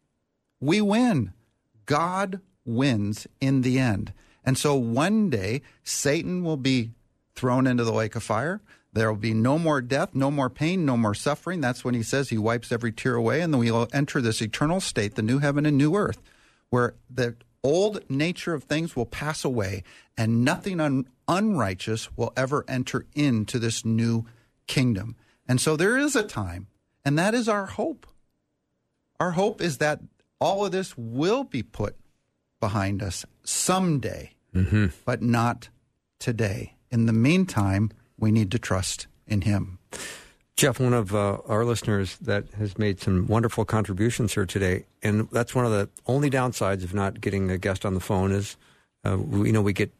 [0.61, 1.33] We win.
[1.85, 4.13] God wins in the end.
[4.45, 6.91] And so one day, Satan will be
[7.35, 8.61] thrown into the lake of fire.
[8.93, 11.61] There will be no more death, no more pain, no more suffering.
[11.61, 13.41] That's when he says he wipes every tear away.
[13.41, 16.21] And then we'll enter this eternal state, the new heaven and new earth,
[16.69, 19.83] where the old nature of things will pass away
[20.17, 24.25] and nothing un- unrighteous will ever enter into this new
[24.67, 25.15] kingdom.
[25.47, 26.67] And so there is a time,
[27.03, 28.05] and that is our hope.
[29.19, 30.01] Our hope is that
[30.39, 31.95] all of this will be put
[32.59, 34.87] behind us someday, mm-hmm.
[35.05, 35.69] but not
[36.19, 36.75] today.
[36.91, 39.79] In the meantime, we need to trust in Him.
[40.55, 45.27] Jeff, one of uh, our listeners that has made some wonderful contributions here today, and
[45.31, 48.55] that's one of the only downsides of not getting a guest on the phone is,
[49.03, 49.91] uh, you know, we get,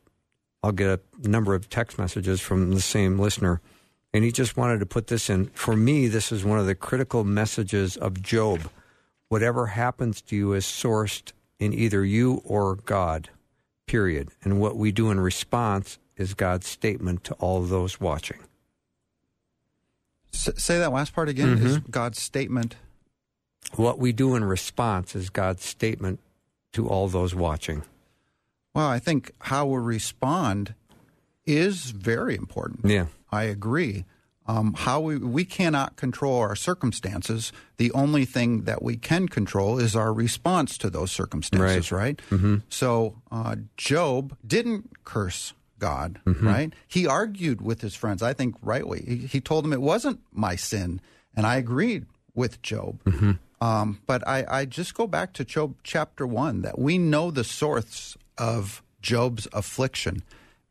[0.61, 0.87] I'll get
[1.23, 3.61] a number of text messages from the same listener,
[4.13, 5.47] and he just wanted to put this in.
[5.47, 8.69] For me, this is one of the critical messages of Job.
[9.29, 13.29] Whatever happens to you is sourced in either you or God,
[13.87, 14.29] period.
[14.43, 18.39] And what we do in response is God's statement to all those watching.
[20.33, 21.57] S- say that last part again.
[21.57, 21.65] Mm-hmm.
[21.65, 22.75] Is God's statement?
[23.75, 26.19] What we do in response is God's statement
[26.73, 27.83] to all those watching.
[28.73, 30.73] Well, I think how we respond
[31.45, 32.85] is very important.
[32.85, 34.05] Yeah, I agree.
[34.45, 37.53] Um, how we, we cannot control our circumstances.
[37.77, 42.21] The only thing that we can control is our response to those circumstances, right?
[42.29, 42.57] Mm-hmm.
[42.67, 46.47] So uh, Job didn't curse God, Mm-hmm.
[46.47, 46.73] right?
[46.87, 49.03] He argued with his friends, I think rightly.
[49.07, 51.01] He, he told them it wasn't my sin,
[51.35, 52.05] and I agreed
[52.35, 53.03] with Job.
[53.03, 53.31] Mm-hmm.
[53.61, 57.43] Um, but I, I just go back to Job chapter one that we know the
[57.43, 60.23] source of Job's affliction.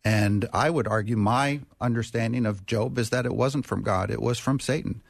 [0.04, 4.20] And I would argue my understanding of Job is that it wasn't from God; it
[4.20, 5.00] was from Satan.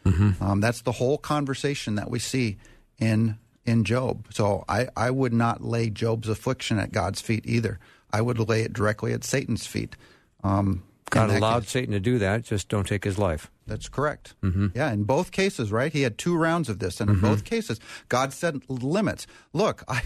[0.41, 2.59] Um, that's the whole conversation that we see
[2.99, 4.27] in in Job.
[4.31, 7.79] So I, I would not lay Job's affliction at God's feet either.
[8.13, 9.97] I would lay it directly at Satan's feet.
[10.45, 11.71] Um, God allowed case.
[11.73, 12.43] Satan to do that.
[12.43, 13.51] Just don't take his life.
[13.67, 14.35] That's correct.
[14.75, 15.93] Yeah, in both cases, right?
[15.93, 19.27] He had two rounds of this, and in both cases, God set limits.
[19.53, 20.03] Look, I,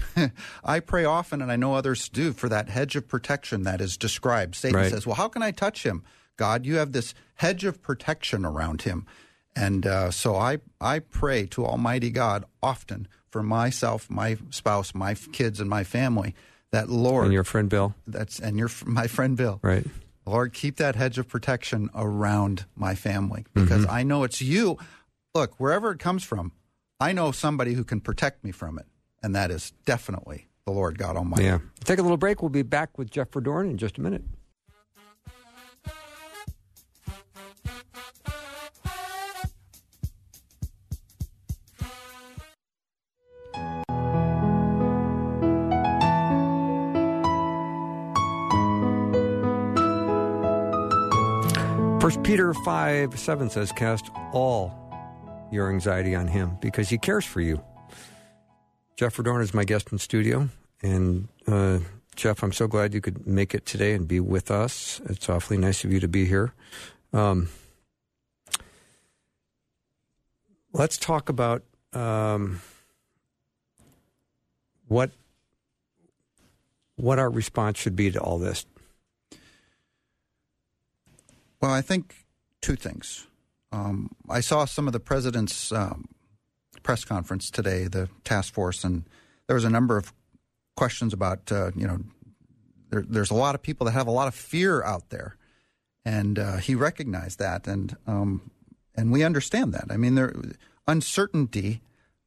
[0.64, 3.96] I pray often, and I know others do, for that hedge of protection that is
[3.96, 4.57] described.
[4.57, 4.90] Satan Right.
[4.90, 6.02] says, "Well, how can I touch him?"
[6.36, 9.07] God, you have this hedge of protection around him,
[9.54, 15.14] and uh, so I I pray to Almighty God often for myself, my spouse, my
[15.14, 16.34] kids, and my family.
[16.72, 19.86] That Lord, And your friend Bill, that's and your my friend Bill, right?
[20.26, 23.90] Lord, keep that hedge of protection around my family because Mm-hmm.
[23.94, 24.76] I know it's you.
[25.34, 26.52] Look, wherever it comes from,
[26.98, 28.86] I know somebody who can protect me from it,
[29.22, 31.44] and that is definitely the Lord God Almighty.
[31.44, 31.58] Yeah.
[31.84, 32.42] Take a little break.
[32.42, 34.22] We'll be back with Jeff Verdoorn in just a minute.
[52.27, 54.74] Peter 5 7 says, Cast all
[55.53, 57.62] your anxiety on him because he cares for you.
[58.97, 60.49] Jeff Verdoorn is my guest in studio.
[60.83, 61.79] And uh,
[62.16, 65.01] Jeff, I'm so glad you could make it today and be with us.
[65.05, 66.53] It's awfully nice of you to be here.
[67.12, 67.49] Um,
[70.72, 71.62] let's talk about
[71.93, 72.61] um,
[74.89, 75.12] what
[76.97, 78.66] what our response should be to all this.
[81.61, 82.26] Well, I think
[82.61, 83.26] two things.
[83.72, 86.09] Um, I saw some of the president's um,
[86.82, 89.04] press conference today, the task force, and
[89.46, 90.12] there was a number of
[90.76, 91.98] questions about, uh, you know,
[92.90, 95.36] there, there's a lot of people that have a lot of fear out there,
[96.04, 98.50] and uh, he recognized that, and um,
[98.94, 99.86] and we understand that.
[99.90, 100.34] I mean, there
[100.86, 101.82] uncertainty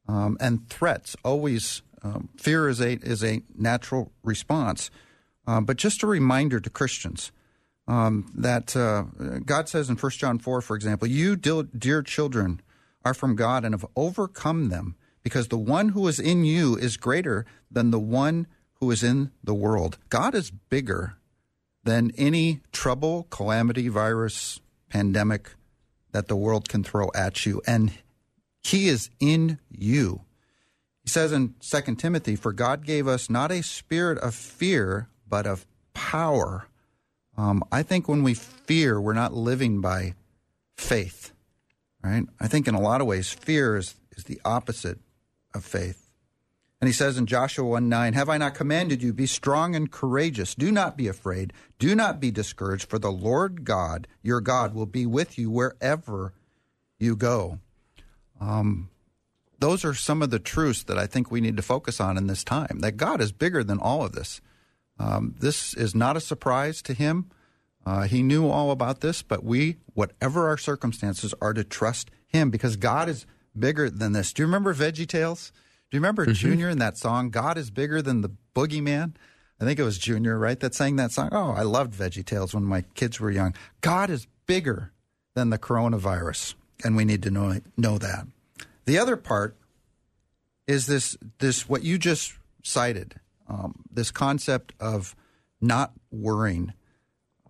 [0.08, 4.92] um, and threats always um, fear is a is a natural response,
[5.48, 7.32] uh, but just a reminder to Christians
[7.90, 9.06] um, that uh,
[9.46, 12.62] God says in 1 John 4, for example, you, dear, children,
[13.04, 16.98] are from God and have overcome them, because the one who is in you is
[16.98, 19.98] greater than the one who is in the world.
[20.10, 21.18] God is bigger
[21.84, 24.60] than any trouble, calamity, virus,
[24.90, 25.56] pandemic
[26.12, 27.94] that the world can throw at you, and
[28.62, 30.22] He is in you.
[31.02, 35.48] He says in 2 Timothy, For God gave us not a spirit of fear, but
[35.48, 35.66] of
[35.96, 36.68] power.
[37.40, 40.16] Um, I think when we fear, we're not living by
[40.76, 41.32] faith,
[42.04, 42.26] right?
[42.38, 45.00] I think in a lot of ways, fear is, is the opposite
[45.56, 46.10] of faith.
[46.82, 49.90] And he says in Joshua 1 9, Have I not commanded you, be strong and
[49.90, 50.54] courageous?
[50.54, 51.54] Do not be afraid.
[51.78, 56.34] Do not be discouraged, for the Lord God, your God, will be with you wherever
[57.00, 57.60] you go.
[58.42, 58.90] Um,
[59.60, 62.28] those are some of the truths that I think we need to focus on in
[62.28, 64.42] this time that God is bigger than all of this.
[65.00, 67.32] Um, this is not a surprise to him.
[67.86, 72.50] Uh, he knew all about this, but we, whatever our circumstances, are to trust him
[72.50, 73.26] because God is
[73.58, 74.34] bigger than this.
[74.34, 75.52] Do you remember Veggie Tales?
[75.90, 79.14] Do you remember Junior in that song, God is bigger than the boogeyman?
[79.60, 81.30] I think it was Junior, right, that sang that song.
[81.32, 83.56] Oh, I loved Veggie Tales when my kids were young.
[83.82, 84.92] God is bigger
[85.34, 88.28] than the coronavirus, and we need to know, know that.
[88.86, 89.56] The other part
[90.68, 92.34] is this, this what you just
[92.64, 93.16] cited,
[93.50, 95.16] um, this concept of
[95.60, 96.74] not worrying.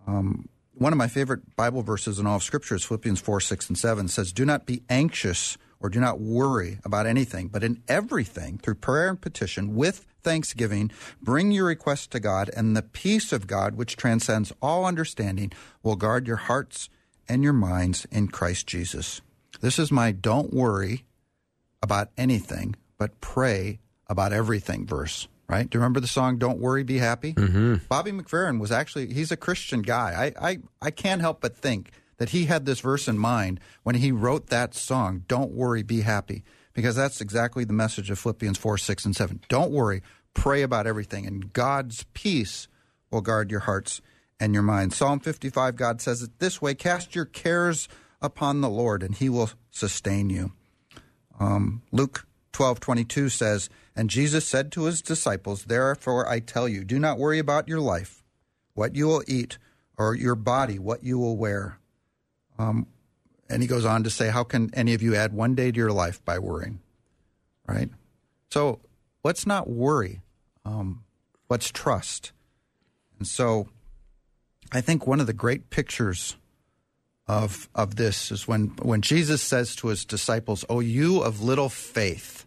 [0.06, 3.68] Um, one of my favorite Bible verses in all of Scripture is Philippians 4, 6,
[3.68, 7.82] and 7 says, Do not be anxious or do not worry about anything, but in
[7.88, 10.90] everything, through prayer and petition, with thanksgiving,
[11.22, 15.96] bring your requests to God, and the peace of God, which transcends all understanding, will
[15.96, 16.90] guard your hearts
[17.28, 19.22] and your minds in Christ Jesus.
[19.60, 21.04] This is my don't worry
[21.82, 25.68] about anything, but pray about everything verse right?
[25.68, 27.34] Do you remember the song "Don't Worry, Be Happy"?
[27.34, 27.74] Mm-hmm.
[27.88, 30.32] Bobby McFerrin was actually—he's a Christian guy.
[30.38, 33.96] I, I I can't help but think that he had this verse in mind when
[33.96, 38.58] he wrote that song "Don't Worry, Be Happy," because that's exactly the message of Philippians
[38.58, 39.40] four, six, and seven.
[39.48, 40.02] Don't worry,
[40.34, 42.68] pray about everything, and God's peace
[43.10, 44.00] will guard your hearts
[44.38, 44.96] and your minds.
[44.96, 47.88] Psalm fifty-five, God says it this way: Cast your cares
[48.22, 50.52] upon the Lord, and he will sustain you.
[51.40, 56.68] Um, Luke twelve twenty two says, And Jesus said to his disciples, Therefore I tell
[56.68, 58.22] you, do not worry about your life,
[58.74, 59.58] what you will eat,
[59.96, 61.78] or your body, what you will wear.
[62.58, 62.86] Um,
[63.48, 65.76] and he goes on to say, How can any of you add one day to
[65.76, 66.80] your life by worrying?
[67.66, 67.90] Right?
[68.50, 68.80] So
[69.22, 70.20] let's not worry.
[70.64, 71.04] Um,
[71.48, 72.32] let's trust.
[73.18, 73.68] And so
[74.72, 76.36] I think one of the great pictures
[77.30, 81.68] of of this is when when Jesus says to his disciples, "Oh, you of little
[81.68, 82.44] faith."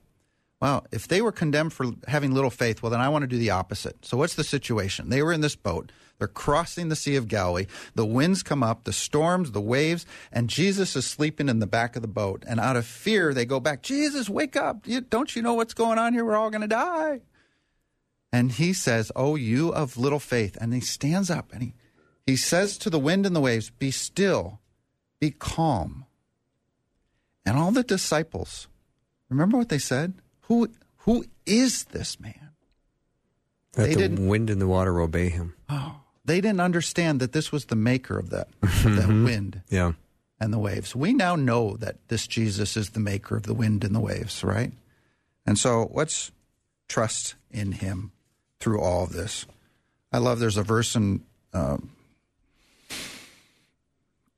[0.60, 3.38] Well, if they were condemned for having little faith, well, then I want to do
[3.38, 4.06] the opposite.
[4.06, 5.10] So, what's the situation?
[5.10, 5.92] They were in this boat.
[6.18, 7.66] They're crossing the Sea of Galilee.
[7.96, 11.96] The winds come up, the storms, the waves, and Jesus is sleeping in the back
[11.96, 12.44] of the boat.
[12.48, 14.86] And out of fear, they go back, Jesus, wake up.
[15.10, 16.24] don't you know what's going on here?
[16.24, 17.22] We're all going to die.
[18.32, 20.58] And he says, Oh, you of little faith.
[20.60, 21.74] And he stands up and he,
[22.26, 24.60] he says to the wind and the waves, Be still
[25.24, 26.06] be calm.
[27.46, 28.68] And all the disciples,
[29.30, 30.16] remember what they said?
[30.48, 32.50] Who who is this man?
[33.74, 35.56] That they the didn't, wind and the water obey him.
[35.70, 39.94] Oh, they didn't understand that this was the maker of that, of that wind yeah.
[40.40, 40.94] and the waves.
[40.94, 44.44] We now know that this Jesus is the maker of the wind and the waves,
[44.44, 44.74] right?
[45.46, 46.32] And so let's
[46.90, 48.12] trust in him
[48.60, 49.46] through all of this.
[50.12, 51.78] I love there's a verse in uh,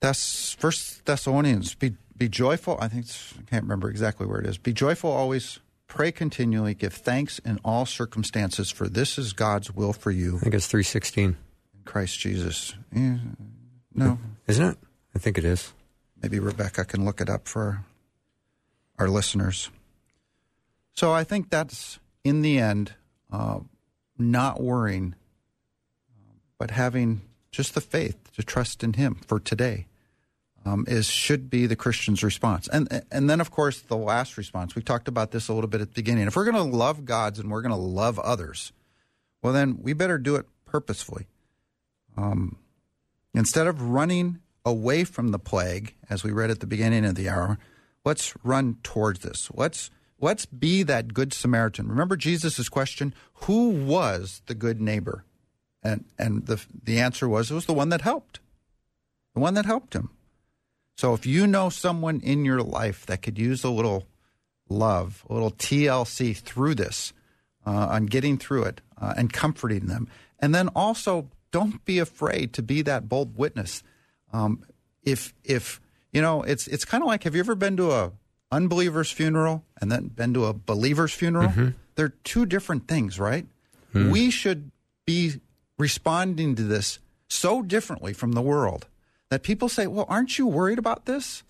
[0.06, 2.78] Thess, First Thessalonians, be be joyful.
[2.80, 3.08] I think
[3.40, 4.60] I can't remember exactly where it is.
[4.60, 5.60] Be joyful always.
[5.88, 6.76] Pray continually.
[6.76, 10.38] Give thanks in all circumstances, for this is God's will for you.
[10.38, 11.38] I think it's three sixteen.
[11.74, 12.76] In Christ Jesus.
[12.96, 13.18] Yeah,
[13.96, 14.78] no, isn't it?
[15.16, 15.74] I think it is.
[16.22, 17.84] Maybe Rebecca can look it up for
[19.00, 19.72] our listeners.
[20.94, 22.94] So I think that's in the end
[23.32, 23.62] uh,
[24.20, 25.16] not worrying,
[26.60, 29.88] but having just the faith to trust in Him for today
[30.66, 32.68] um, is should be the Christian's response.
[32.68, 34.76] And and then of course the last response.
[34.76, 36.28] We talked about this a little bit at the beginning.
[36.28, 38.74] If we're going to love God's and we're going to love others,
[39.42, 41.28] well then we better do it purposefully.
[42.18, 42.58] Um,
[43.34, 47.30] instead of running away from the plague, as we read at the beginning of the
[47.30, 47.60] hour,
[48.04, 49.52] let's run towards this.
[49.54, 51.88] Let's let's be that good Samaritan.
[51.88, 55.26] Remember Jesus' question: Who was the good neighbor?
[55.84, 58.40] And and the the answer was it was the one that helped,
[59.36, 60.10] the one that helped him.
[60.96, 64.08] So if you know someone in your life that could use a little
[64.70, 67.14] love, a little TLC through this,
[67.66, 70.08] uh, on getting through it uh, and comforting them,
[70.40, 73.84] and then also don't be afraid to be that bold witness.
[74.32, 74.64] Um,
[75.04, 75.82] if if
[76.12, 78.12] you know, it's it's kind of like have you ever been to a
[78.52, 81.50] unbeliever's funeral and then been to a believer's funeral?
[81.50, 81.70] Mm-hmm.
[81.96, 83.46] They're two different things, right?
[83.94, 84.12] Mm.
[84.12, 84.72] We should
[85.06, 85.42] be
[85.78, 88.88] responding to this so differently from the world
[89.30, 91.44] that people say, Well, aren't you worried about this?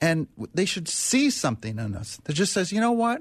[0.00, 3.20] And they should see something in us that just says, You know what?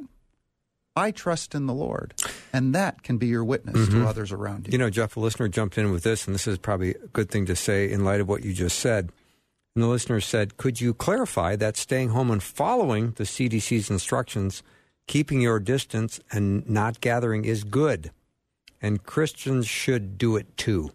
[0.97, 2.15] I trust in the Lord.
[2.51, 4.01] And that can be your witness mm-hmm.
[4.01, 4.71] to others around you.
[4.71, 7.29] You know, Jeff, a listener jumped in with this, and this is probably a good
[7.29, 9.11] thing to say in light of what you just said.
[9.75, 14.63] And the listener said, Could you clarify that staying home and following the CDC's instructions,
[15.05, 18.09] keeping your distance, and not gathering is good?
[18.81, 20.93] And Christians should do it too.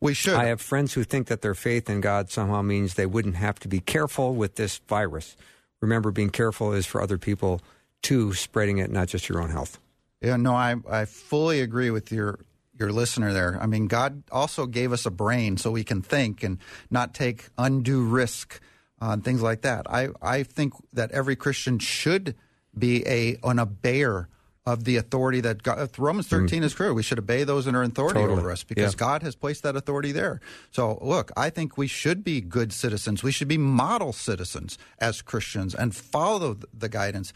[0.00, 0.34] We should.
[0.34, 3.58] I have friends who think that their faith in God somehow means they wouldn't have
[3.60, 5.36] to be careful with this virus.
[5.80, 7.60] Remember, being careful is for other people
[8.02, 9.78] too, spreading it, not just your own health.
[10.22, 12.40] Yeah, no, I, I fully agree with your
[12.78, 13.58] your listener there.
[13.60, 16.58] I mean, God also gave us a brain so we can think and
[16.90, 18.58] not take undue risk
[19.00, 19.88] on things like that.
[19.90, 22.34] I, I think that every Christian should
[22.76, 24.26] be on a an obeyer
[24.66, 26.30] of the authority that God, Romans mm.
[26.30, 26.64] 13 mm.
[26.64, 26.92] is clear.
[26.92, 28.38] We should obey those in our authority totally.
[28.38, 28.98] over us because yeah.
[28.98, 30.40] God has placed that authority there.
[30.70, 33.22] So, look, I think we should be good citizens.
[33.22, 37.32] We should be model citizens as Christians and follow the guidance.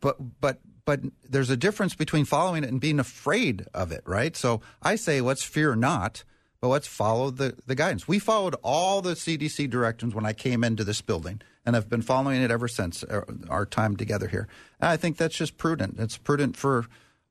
[0.00, 4.36] But, but, but there's a difference between following it and being afraid of it, right?
[4.36, 6.24] So I say, let's fear not
[6.60, 8.08] but let's follow the, the guidance.
[8.08, 12.00] We followed all the CDC directions when I came into this building and I've been
[12.00, 14.48] following it ever since our, uh, our time together here.
[14.80, 15.96] And I think that's just prudent.
[15.98, 16.86] It's prudent for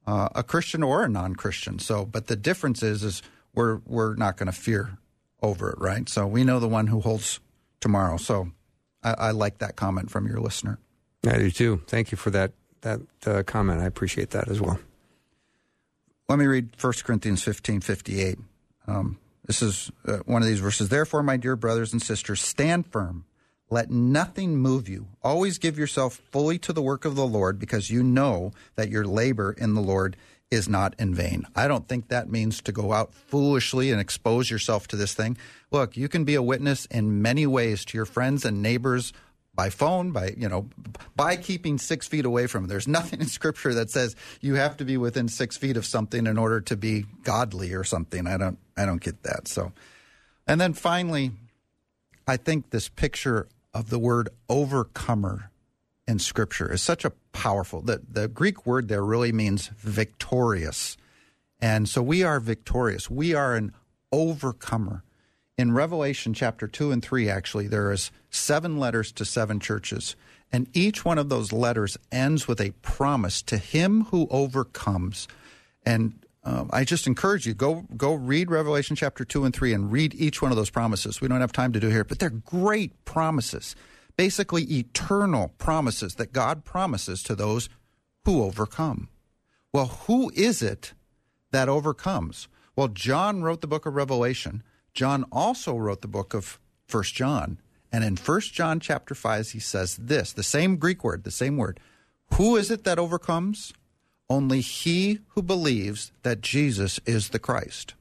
[0.06, 1.80] uh, a Christian or a non-Christian.
[1.80, 3.24] So, but the difference is, is
[3.56, 5.00] we're we're not going to fear
[5.42, 6.08] over it, right?
[6.08, 7.40] So we know the one who holds
[7.80, 8.18] tomorrow.
[8.18, 8.52] So
[9.02, 10.78] I, I, like that comment from your listener.
[11.26, 11.82] I do too.
[11.88, 13.82] Thank you for that that uh, comment.
[13.82, 14.80] I appreciate that as well.
[16.30, 18.38] Let me read 1 Corinthians 15, 58.
[18.86, 20.90] Um, this is uh, one of these verses.
[20.90, 23.26] Therefore, my dear brothers and sisters, stand firm
[23.70, 25.08] let nothing move you.
[25.22, 29.06] Always give yourself fully to the work of the Lord because you know that your
[29.06, 30.16] labor in the Lord
[30.50, 31.46] is not in vain.
[31.56, 35.38] I don't think that means to go out foolishly and expose yourself to this thing.
[35.72, 39.12] Look, you can be a witness in many ways to your friends and neighbors
[39.54, 40.70] by phone, by you know,
[41.16, 42.64] by keeping six feet away from.
[42.64, 42.68] It.
[42.68, 46.26] There's nothing in Scripture that says you have to be within six feet of something
[46.26, 48.28] in order to be godly or something.
[48.28, 49.50] I don't, I don't get that.
[49.50, 49.74] So,
[50.48, 51.32] and then finally,
[52.26, 55.52] I think this picture of the word overcomer
[56.08, 57.82] in Scripture is such a powerful.
[57.82, 60.98] The the Greek word there really means victorious,
[61.62, 63.08] and so we are victorious.
[63.10, 63.74] We are an
[64.12, 65.04] overcomer.
[65.60, 70.16] In Revelation chapter two and three, actually, there is seven letters to seven churches,
[70.52, 75.28] and each one of those letters ends with a promise to him who overcomes.
[75.86, 79.92] And um, I just encourage you go go read Revelation chapter two and three and
[79.92, 81.20] read each one of those promises.
[81.20, 83.76] We don't have time to do here, but they're great promises
[84.18, 87.70] basically eternal promises that God promises to those
[88.26, 89.08] who overcome.
[89.72, 90.94] Well, who is it
[91.52, 92.48] that overcomes?
[92.76, 94.64] Well, John wrote the book of Revelation.
[94.94, 97.60] John also wrote the book of First John.
[97.92, 101.56] And in First John chapter 5, he says this the same Greek word, the same
[101.56, 101.80] word.
[102.34, 103.72] Who is it that overcomes?
[104.30, 107.94] Only he who believes that Jesus is the Christ.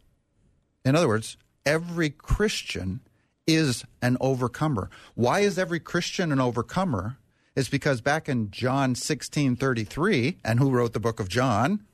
[0.85, 3.01] In other words, every Christian
[3.47, 4.91] is an overcomer.
[5.15, 7.19] Why is every Christian an overcomer?
[7.55, 11.85] Is because back in John 16 33, and who wrote the book of John?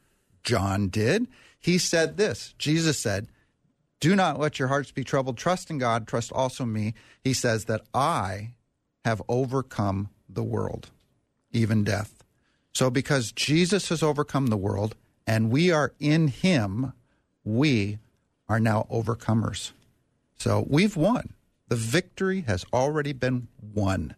[0.42, 1.28] John did.
[1.60, 3.28] He said this Jesus said,
[4.00, 5.38] Do not let your hearts be troubled.
[5.38, 6.94] Trust in God, trust also me.
[7.22, 8.54] He says that I
[9.04, 10.90] have overcome the world,
[11.52, 12.21] even death.
[12.72, 14.94] So because Jesus has overcome the world
[15.26, 16.92] and we are in him,
[17.44, 17.98] we
[18.48, 19.72] are now overcomers.
[20.36, 21.34] So we've won.
[21.68, 24.14] The victory has already been won,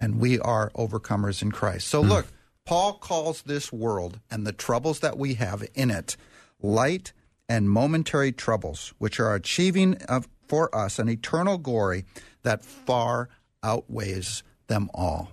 [0.00, 1.88] and we are overcomers in Christ.
[1.88, 2.08] So, mm.
[2.08, 2.26] look,
[2.64, 6.16] Paul calls this world and the troubles that we have in it
[6.62, 7.12] light
[7.46, 12.06] and momentary troubles, which are achieving of, for us an eternal glory
[12.42, 13.28] that far
[13.62, 15.32] outweighs them all.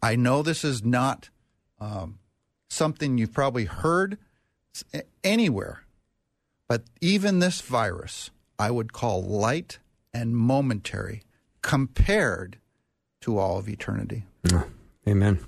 [0.00, 1.30] I know this is not
[1.84, 2.18] um,
[2.68, 4.18] something you've probably heard
[5.22, 5.82] anywhere,
[6.68, 9.78] but even this virus I would call light
[10.12, 11.22] and momentary
[11.62, 12.58] compared
[13.22, 14.24] to all of eternity.
[15.06, 15.40] Amen.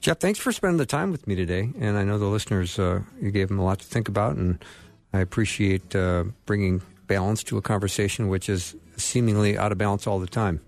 [0.00, 1.70] Jeff, thanks for spending the time with me today.
[1.78, 4.62] And I know the listeners, uh, you gave them a lot to think about, and
[5.12, 10.18] I appreciate uh, bringing balance to a conversation which is seemingly out of balance all
[10.18, 10.60] the time.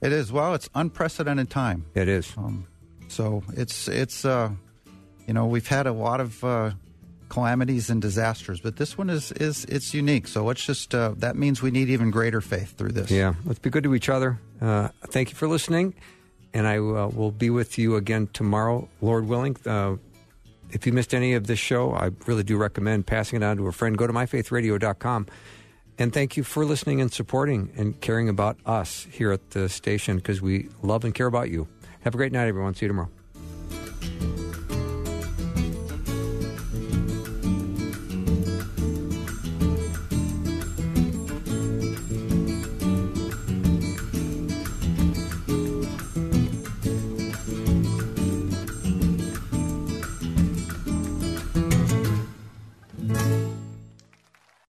[0.00, 0.32] It is.
[0.32, 1.86] Well, it's unprecedented time.
[1.94, 2.32] It is.
[2.36, 2.66] Um,
[3.08, 4.50] so it's it's uh,
[5.26, 6.70] you know we've had a lot of uh,
[7.28, 10.28] calamities and disasters, but this one is is it's unique.
[10.28, 13.10] So let's just uh, that means we need even greater faith through this.
[13.10, 14.38] Yeah, let's be good to each other.
[14.60, 15.94] Uh, thank you for listening,
[16.52, 19.56] and I uh, will be with you again tomorrow, Lord willing.
[19.66, 19.96] Uh,
[20.70, 23.66] if you missed any of this show, I really do recommend passing it on to
[23.68, 23.96] a friend.
[23.96, 25.26] Go to myfaithradio.com.
[25.96, 30.16] And thank you for listening and supporting and caring about us here at the station
[30.16, 31.68] because we love and care about you.
[32.04, 32.74] Have a great night, everyone.
[32.74, 33.08] See you tomorrow.